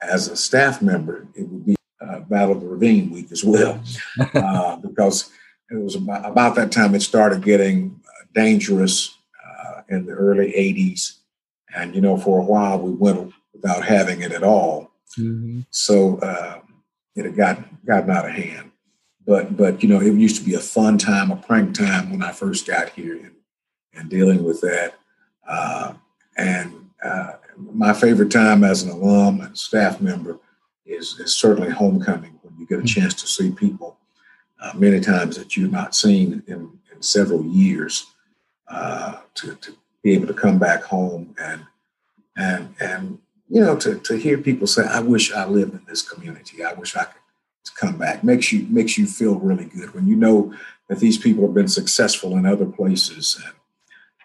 as 0.00 0.28
a 0.28 0.36
staff 0.36 0.82
member, 0.82 1.26
it 1.34 1.48
would 1.48 1.66
be 1.66 1.76
uh, 2.00 2.20
Battle 2.20 2.56
of 2.56 2.60
the 2.60 2.66
Ravine 2.66 3.10
week 3.10 3.30
as 3.30 3.44
well, 3.44 3.82
uh, 4.34 4.76
because 4.76 5.30
it 5.70 5.76
was 5.76 5.94
about, 5.94 6.24
about, 6.24 6.54
that 6.56 6.72
time 6.72 6.94
it 6.94 7.02
started 7.02 7.42
getting 7.42 8.00
uh, 8.06 8.24
dangerous 8.34 9.08
uh, 9.08 9.21
in 9.92 10.06
the 10.06 10.12
early 10.12 10.52
80s. 10.52 11.18
And, 11.74 11.94
you 11.94 12.00
know, 12.00 12.16
for 12.16 12.40
a 12.40 12.44
while 12.44 12.78
we 12.78 12.92
went 12.92 13.32
without 13.52 13.84
having 13.84 14.22
it 14.22 14.32
at 14.32 14.42
all. 14.42 14.90
Mm-hmm. 15.18 15.60
So 15.70 16.18
uh, 16.18 16.60
it 17.14 17.24
had 17.24 17.36
got, 17.36 17.84
gotten 17.84 18.10
out 18.10 18.28
of 18.28 18.32
hand. 18.32 18.70
But, 19.24 19.56
but, 19.56 19.82
you 19.82 19.88
know, 19.88 20.00
it 20.00 20.14
used 20.14 20.36
to 20.36 20.44
be 20.44 20.54
a 20.54 20.60
fun 20.60 20.98
time, 20.98 21.30
a 21.30 21.36
prank 21.36 21.74
time 21.74 22.10
when 22.10 22.22
I 22.22 22.32
first 22.32 22.66
got 22.66 22.88
here. 22.90 23.16
And 23.16 23.32
and 23.94 24.08
dealing 24.08 24.42
with 24.44 24.60
that. 24.60 24.94
Uh, 25.46 25.94
and 26.36 26.90
uh, 27.04 27.32
my 27.56 27.92
favorite 27.92 28.30
time 28.30 28.64
as 28.64 28.82
an 28.82 28.90
alum 28.90 29.40
and 29.40 29.56
staff 29.56 30.00
member 30.00 30.38
is, 30.84 31.18
is 31.20 31.34
certainly 31.34 31.70
homecoming 31.70 32.38
when 32.42 32.56
you 32.58 32.66
get 32.66 32.76
a 32.76 32.78
mm-hmm. 32.78 33.00
chance 33.00 33.14
to 33.14 33.26
see 33.26 33.50
people 33.50 33.98
uh, 34.60 34.72
many 34.74 35.00
times 35.00 35.36
that 35.36 35.56
you've 35.56 35.72
not 35.72 35.94
seen 35.94 36.42
in, 36.46 36.78
in 36.92 37.02
several 37.02 37.44
years 37.44 38.06
uh, 38.68 39.16
to, 39.34 39.54
to 39.56 39.74
be 40.02 40.14
able 40.14 40.26
to 40.26 40.34
come 40.34 40.58
back 40.58 40.82
home 40.82 41.34
and 41.40 41.64
and 42.36 42.74
and 42.80 43.18
you 43.48 43.60
know 43.60 43.76
to, 43.76 43.98
to 43.98 44.16
hear 44.16 44.38
people 44.38 44.66
say 44.66 44.84
i 44.86 45.00
wish 45.00 45.32
i 45.32 45.44
lived 45.44 45.72
in 45.74 45.82
this 45.86 46.02
community 46.02 46.64
i 46.64 46.72
wish 46.72 46.96
i 46.96 47.04
could 47.04 47.20
come 47.76 47.96
back 47.96 48.24
makes 48.24 48.52
you 48.52 48.66
makes 48.68 48.98
you 48.98 49.06
feel 49.06 49.36
really 49.36 49.64
good 49.64 49.94
when 49.94 50.06
you 50.06 50.16
know 50.16 50.52
that 50.88 50.98
these 50.98 51.16
people 51.16 51.44
have 51.44 51.54
been 51.54 51.68
successful 51.68 52.36
in 52.36 52.44
other 52.44 52.66
places 52.66 53.40
and 53.44 53.54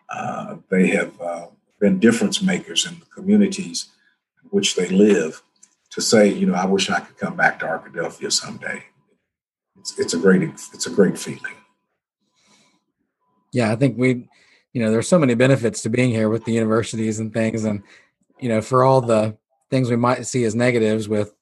uh, 0.10 0.56
they 0.70 0.88
have 0.88 1.20
uh, 1.22 1.48
been 1.80 2.00
difference 2.00 2.42
makers 2.42 2.86
in 2.86 3.00
the 3.00 3.06
communities 3.06 3.88
in 4.44 4.50
which 4.50 4.76
they 4.76 4.88
live. 4.90 5.42
To 5.92 6.02
say, 6.02 6.32
you 6.32 6.46
know, 6.46 6.54
I 6.54 6.66
wish 6.66 6.90
I 6.90 7.00
could 7.00 7.18
come 7.18 7.36
back 7.36 7.60
to 7.60 7.66
Arkadelphia 7.66 8.32
someday. 8.32 8.84
It's, 9.80 9.98
it's 9.98 10.14
a 10.14 10.18
great 10.18 10.44
it's 10.44 10.86
a 10.86 10.92
great 10.92 11.18
feeling. 11.18 11.56
Yeah, 13.52 13.72
I 13.72 13.76
think 13.76 13.98
we, 13.98 14.28
you 14.78 14.84
know, 14.84 14.92
there's 14.92 15.08
so 15.08 15.20
many 15.20 15.34
benefits 15.34 15.82
to 15.82 15.90
being 15.90 16.12
here 16.12 16.30
with 16.30 16.46
the 16.46 16.54
universities 16.54 17.20
and 17.20 17.34
things, 17.34 17.64
and 17.66 17.82
you 18.40 18.50
know, 18.50 18.62
for 18.62 18.84
all 18.84 19.02
the 19.02 19.36
things 19.70 19.90
we 19.90 19.96
might 19.96 20.26
see 20.26 20.44
as 20.44 20.56
negatives 20.56 21.10
with 21.10 21.34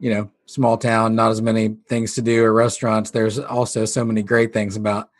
you 0.00 0.14
know 0.14 0.30
small 0.46 0.78
town 0.78 1.16
not 1.16 1.30
as 1.30 1.42
many 1.42 1.76
things 1.88 2.14
to 2.14 2.22
do 2.22 2.44
or 2.44 2.52
restaurants 2.52 3.10
there's 3.10 3.36
also 3.36 3.84
so 3.84 4.04
many 4.04 4.22
great 4.22 4.52
things 4.52 4.76
about 4.76 5.10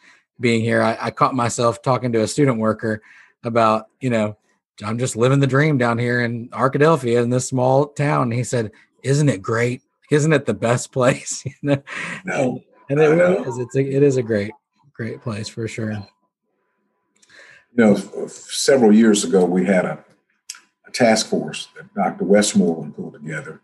being 0.40 0.60
here. 0.60 0.82
I, 0.82 0.96
I, 1.00 1.10
caught 1.10 1.34
myself 1.34 1.82
talking 1.82 2.12
to 2.12 2.22
a 2.22 2.28
student 2.28 2.58
worker 2.58 3.02
about, 3.44 3.86
you 4.00 4.10
know, 4.10 4.36
I'm 4.82 4.98
just 4.98 5.16
living 5.16 5.40
the 5.40 5.46
dream 5.46 5.78
down 5.78 5.98
here 5.98 6.20
in 6.20 6.48
Arkadelphia 6.50 7.22
in 7.22 7.30
this 7.30 7.48
small 7.48 7.88
town. 7.88 8.24
And 8.24 8.32
he 8.32 8.44
said, 8.44 8.70
Isn't 9.02 9.28
it 9.28 9.42
great? 9.42 9.82
Isn't 10.10 10.32
it 10.32 10.46
the 10.46 10.54
best 10.54 10.92
place? 10.92 11.44
you 11.44 11.52
know? 11.62 11.82
No, 12.24 12.62
and, 12.88 13.00
and 13.00 13.20
it 13.20 13.46
is. 13.46 13.58
It's 13.58 13.76
a, 13.76 13.80
it 13.80 14.02
is 14.02 14.16
a 14.16 14.22
great, 14.22 14.52
great 14.92 15.20
place 15.20 15.48
for 15.48 15.66
sure. 15.66 16.06
You 17.76 17.84
know, 17.84 18.26
several 18.26 18.92
years 18.92 19.24
ago, 19.24 19.44
we 19.44 19.66
had 19.66 19.84
a, 19.84 20.04
a 20.86 20.90
task 20.90 21.28
force 21.28 21.68
that 21.76 21.94
Dr. 21.94 22.24
Westmoreland 22.24 22.96
pulled 22.96 23.14
together. 23.14 23.60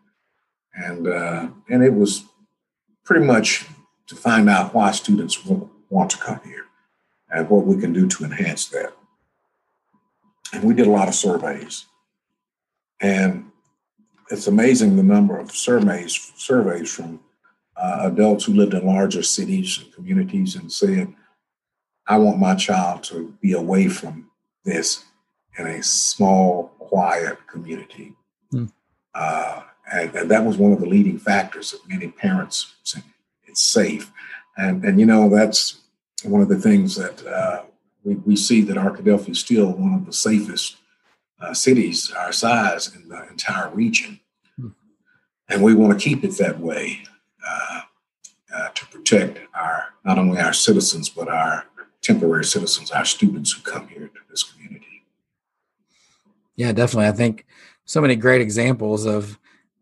And, 0.75 1.07
uh, 1.09 1.49
and 1.69 1.83
it 1.83 1.95
was 1.95 2.25
pretty 3.05 3.25
much 3.25 3.67
to 4.07 4.15
find 4.15 4.49
out 4.49 4.75
why 4.75 4.91
students 4.91 5.45
want 5.45 6.11
to 6.11 6.19
come 6.19 6.41
here 6.45 6.67
and 7.31 7.49
what 7.49 7.67
we 7.67 7.81
can 7.81 7.93
do 7.93 8.07
to 8.07 8.25
enhance 8.25 8.67
that. 8.69 8.93
And 10.53 10.65
we 10.65 10.75
did 10.75 10.87
a 10.87 10.91
lot 10.91 11.09
of 11.09 11.15
surveys. 11.15 11.87
And 13.01 13.51
it's 14.31 14.47
amazing 14.47 14.97
the 14.97 15.03
number 15.03 15.39
of 15.39 15.51
surveys 15.51 16.33
surveys 16.37 16.93
from 16.93 17.21
uh, 17.77 18.01
adults 18.05 18.45
who 18.45 18.55
lived 18.55 18.75
in 18.75 18.87
larger 18.87 19.23
cities 19.23 19.81
and 19.83 19.93
communities 19.93 20.55
and 20.55 20.73
said, 20.73 21.13
I 22.07 22.19
want 22.19 22.39
my 22.39 22.55
child 22.55 23.03
to 23.05 23.35
be 23.41 23.53
away 23.53 23.89
from 23.89 24.31
this 24.65 25.05
in 25.59 25.67
a 25.67 25.83
small, 25.83 26.73
quiet 26.79 27.47
community. 27.47 28.15
Mm. 28.53 28.73
Uh, 29.15 29.63
and, 29.91 30.15
and, 30.15 30.31
that 30.31 30.45
was 30.45 30.57
one 30.57 30.73
of 30.73 30.81
the 30.81 30.87
leading 30.87 31.19
factors 31.19 31.71
that 31.71 31.89
many 31.89 32.09
parents 32.09 32.75
said 32.83 33.05
it's 33.47 33.63
safe. 33.63 34.11
And, 34.57 34.85
and 34.85 34.99
you 34.99 35.07
know, 35.07 35.29
that's 35.29 35.81
one 36.25 36.41
of 36.41 36.49
the 36.49 36.59
things 36.59 36.97
that 36.97 37.25
uh, 37.27 37.63
we, 38.03 38.15
we 38.17 38.37
see 38.37 38.63
that 38.63 38.77
Arkadelphia 38.77 39.31
is 39.31 39.41
still 39.41 39.71
one 39.73 39.95
of 39.95 40.07
the 40.07 40.13
safest 40.13 40.77
uh, 41.41 41.55
cities 41.55 42.11
our 42.13 42.33
size 42.33 42.95
in 42.95 43.09
the 43.09 43.29
entire 43.29 43.69
region. 43.71 44.21
Hmm. 44.57 44.69
And 45.49 45.63
we 45.63 45.75
want 45.75 45.99
to 45.99 46.05
keep 46.05 46.25
it 46.25 46.37
that 46.39 46.59
way 46.59 47.03
uh, 47.47 47.81
uh, 48.55 48.69
to 48.71 48.87
protect 48.87 49.41
our 49.55 49.95
not 50.05 50.19
only 50.19 50.41
our 50.41 50.53
citizens, 50.53 51.09
but 51.09 51.29
our 51.29 51.67
temporary 52.05 52.45
citizens, 52.45 52.91
our 52.91 53.05
students 53.05 53.53
who 53.53 53.63
come 53.63 53.89
here 53.89 54.09
to 54.09 54.21
this 54.31 54.43
community. 54.43 55.05
Yeah, 56.57 56.73
definitely. 56.73 57.09
I 57.09 57.13
think 57.13 57.47
so 57.85 58.01
many 58.01 58.15
great 58.15 58.41
examples 58.41 59.07
of 59.07 59.39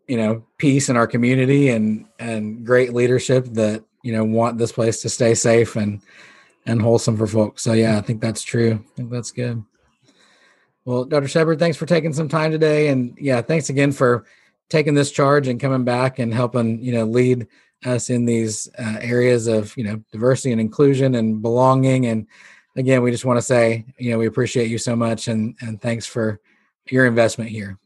you 0.07 0.17
know 0.17 0.45
peace 0.59 0.89
in 0.89 0.97
our 0.97 1.07
community 1.07 1.69
and 1.69 2.07
and 2.19 2.65
great 2.65 2.93
leadership 2.93 3.47
that 3.53 3.85
you 4.03 4.13
know 4.13 4.25
want 4.25 4.59
this 4.59 4.73
place 4.73 5.03
to 5.03 5.09
stay 5.09 5.35
safe 5.35 5.77
and 5.77 6.01
and 6.65 6.81
wholesome 6.81 7.17
for 7.17 7.27
folks. 7.27 7.63
So 7.63 7.73
yeah, 7.73 7.99
I 7.99 8.01
think 8.01 8.21
that's 8.21 8.43
true. 8.43 8.83
I 8.83 8.97
think 8.97 9.11
that's 9.11 9.33
good. 9.33 9.63
Well, 10.85 11.05
Dr. 11.05 11.29
Shepard, 11.29 11.59
thanks 11.59 11.77
for 11.77 11.87
taking 11.87 12.13
some 12.13 12.29
time 12.29 12.51
today, 12.51 12.89
and 12.89 13.17
yeah, 13.21 13.43
thanks 13.43 13.69
again 13.69 13.93
for 13.93 14.25
taking 14.69 14.95
this 14.95 15.11
charge 15.11 15.49
and 15.49 15.61
coming 15.61 15.85
back 15.85 16.19
and 16.19 16.33
helping 16.33 16.83
you 16.83 16.93
know 16.93 17.05
lead 17.05 17.47
us 17.85 18.11
in 18.11 18.25
these 18.25 18.69
uh, 18.79 18.99
areas 19.01 19.47
of 19.47 19.77
you 19.77 19.85
know 19.85 20.03
diversity 20.13 20.53
and 20.53 20.61
inclusion 20.61 21.15
and 21.15 21.43
belonging. 21.43 22.07
And 22.07 22.27
again, 22.77 23.03
we 23.03 23.11
just 23.11 23.25
want 23.25 23.39
to 23.39 23.43
say 23.43 23.85
you 23.99 24.11
know 24.11 24.19
we 24.19 24.27
appreciate 24.27 24.71
you 24.71 24.79
so 24.79 24.97
much, 24.97 25.29
and 25.29 25.57
and 25.61 25.81
thanks 25.81 26.07
for 26.07 26.41
your 26.91 27.07
investment 27.07 27.51
here. 27.51 27.79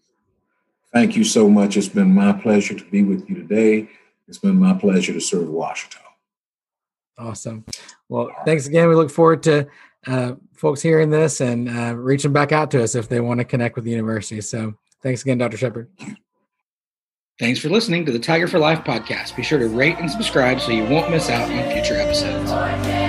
Thank 0.92 1.16
you 1.16 1.24
so 1.24 1.48
much. 1.48 1.76
It's 1.76 1.88
been 1.88 2.14
my 2.14 2.32
pleasure 2.32 2.74
to 2.74 2.84
be 2.84 3.02
with 3.02 3.28
you 3.28 3.36
today. 3.36 3.88
It's 4.28 4.38
been 4.38 4.58
my 4.58 4.74
pleasure 4.74 5.12
to 5.12 5.20
serve 5.20 5.48
Ouachita. 5.48 5.98
Awesome. 7.18 7.64
Well, 8.08 8.30
thanks 8.44 8.66
again. 8.66 8.88
We 8.88 8.94
look 8.94 9.10
forward 9.10 9.42
to 9.44 9.66
uh, 10.06 10.34
folks 10.54 10.82
hearing 10.82 11.10
this 11.10 11.40
and 11.40 11.68
uh, 11.68 11.94
reaching 11.96 12.32
back 12.32 12.52
out 12.52 12.70
to 12.72 12.82
us 12.82 12.94
if 12.94 13.08
they 13.08 13.20
want 13.20 13.38
to 13.38 13.44
connect 13.44 13.76
with 13.76 13.84
the 13.84 13.90
university. 13.90 14.40
So 14.40 14.74
thanks 15.02 15.22
again, 15.22 15.38
Dr. 15.38 15.56
Shepard. 15.56 15.90
Thanks 17.38 17.60
for 17.60 17.68
listening 17.68 18.06
to 18.06 18.12
the 18.12 18.18
Tiger 18.18 18.48
for 18.48 18.58
Life 18.58 18.78
podcast. 18.78 19.36
Be 19.36 19.42
sure 19.42 19.58
to 19.58 19.68
rate 19.68 19.98
and 19.98 20.10
subscribe 20.10 20.58
so 20.58 20.70
you 20.70 20.84
won't 20.84 21.10
miss 21.10 21.28
out 21.28 21.50
on 21.50 21.70
future 21.70 21.96
episodes. 21.96 23.05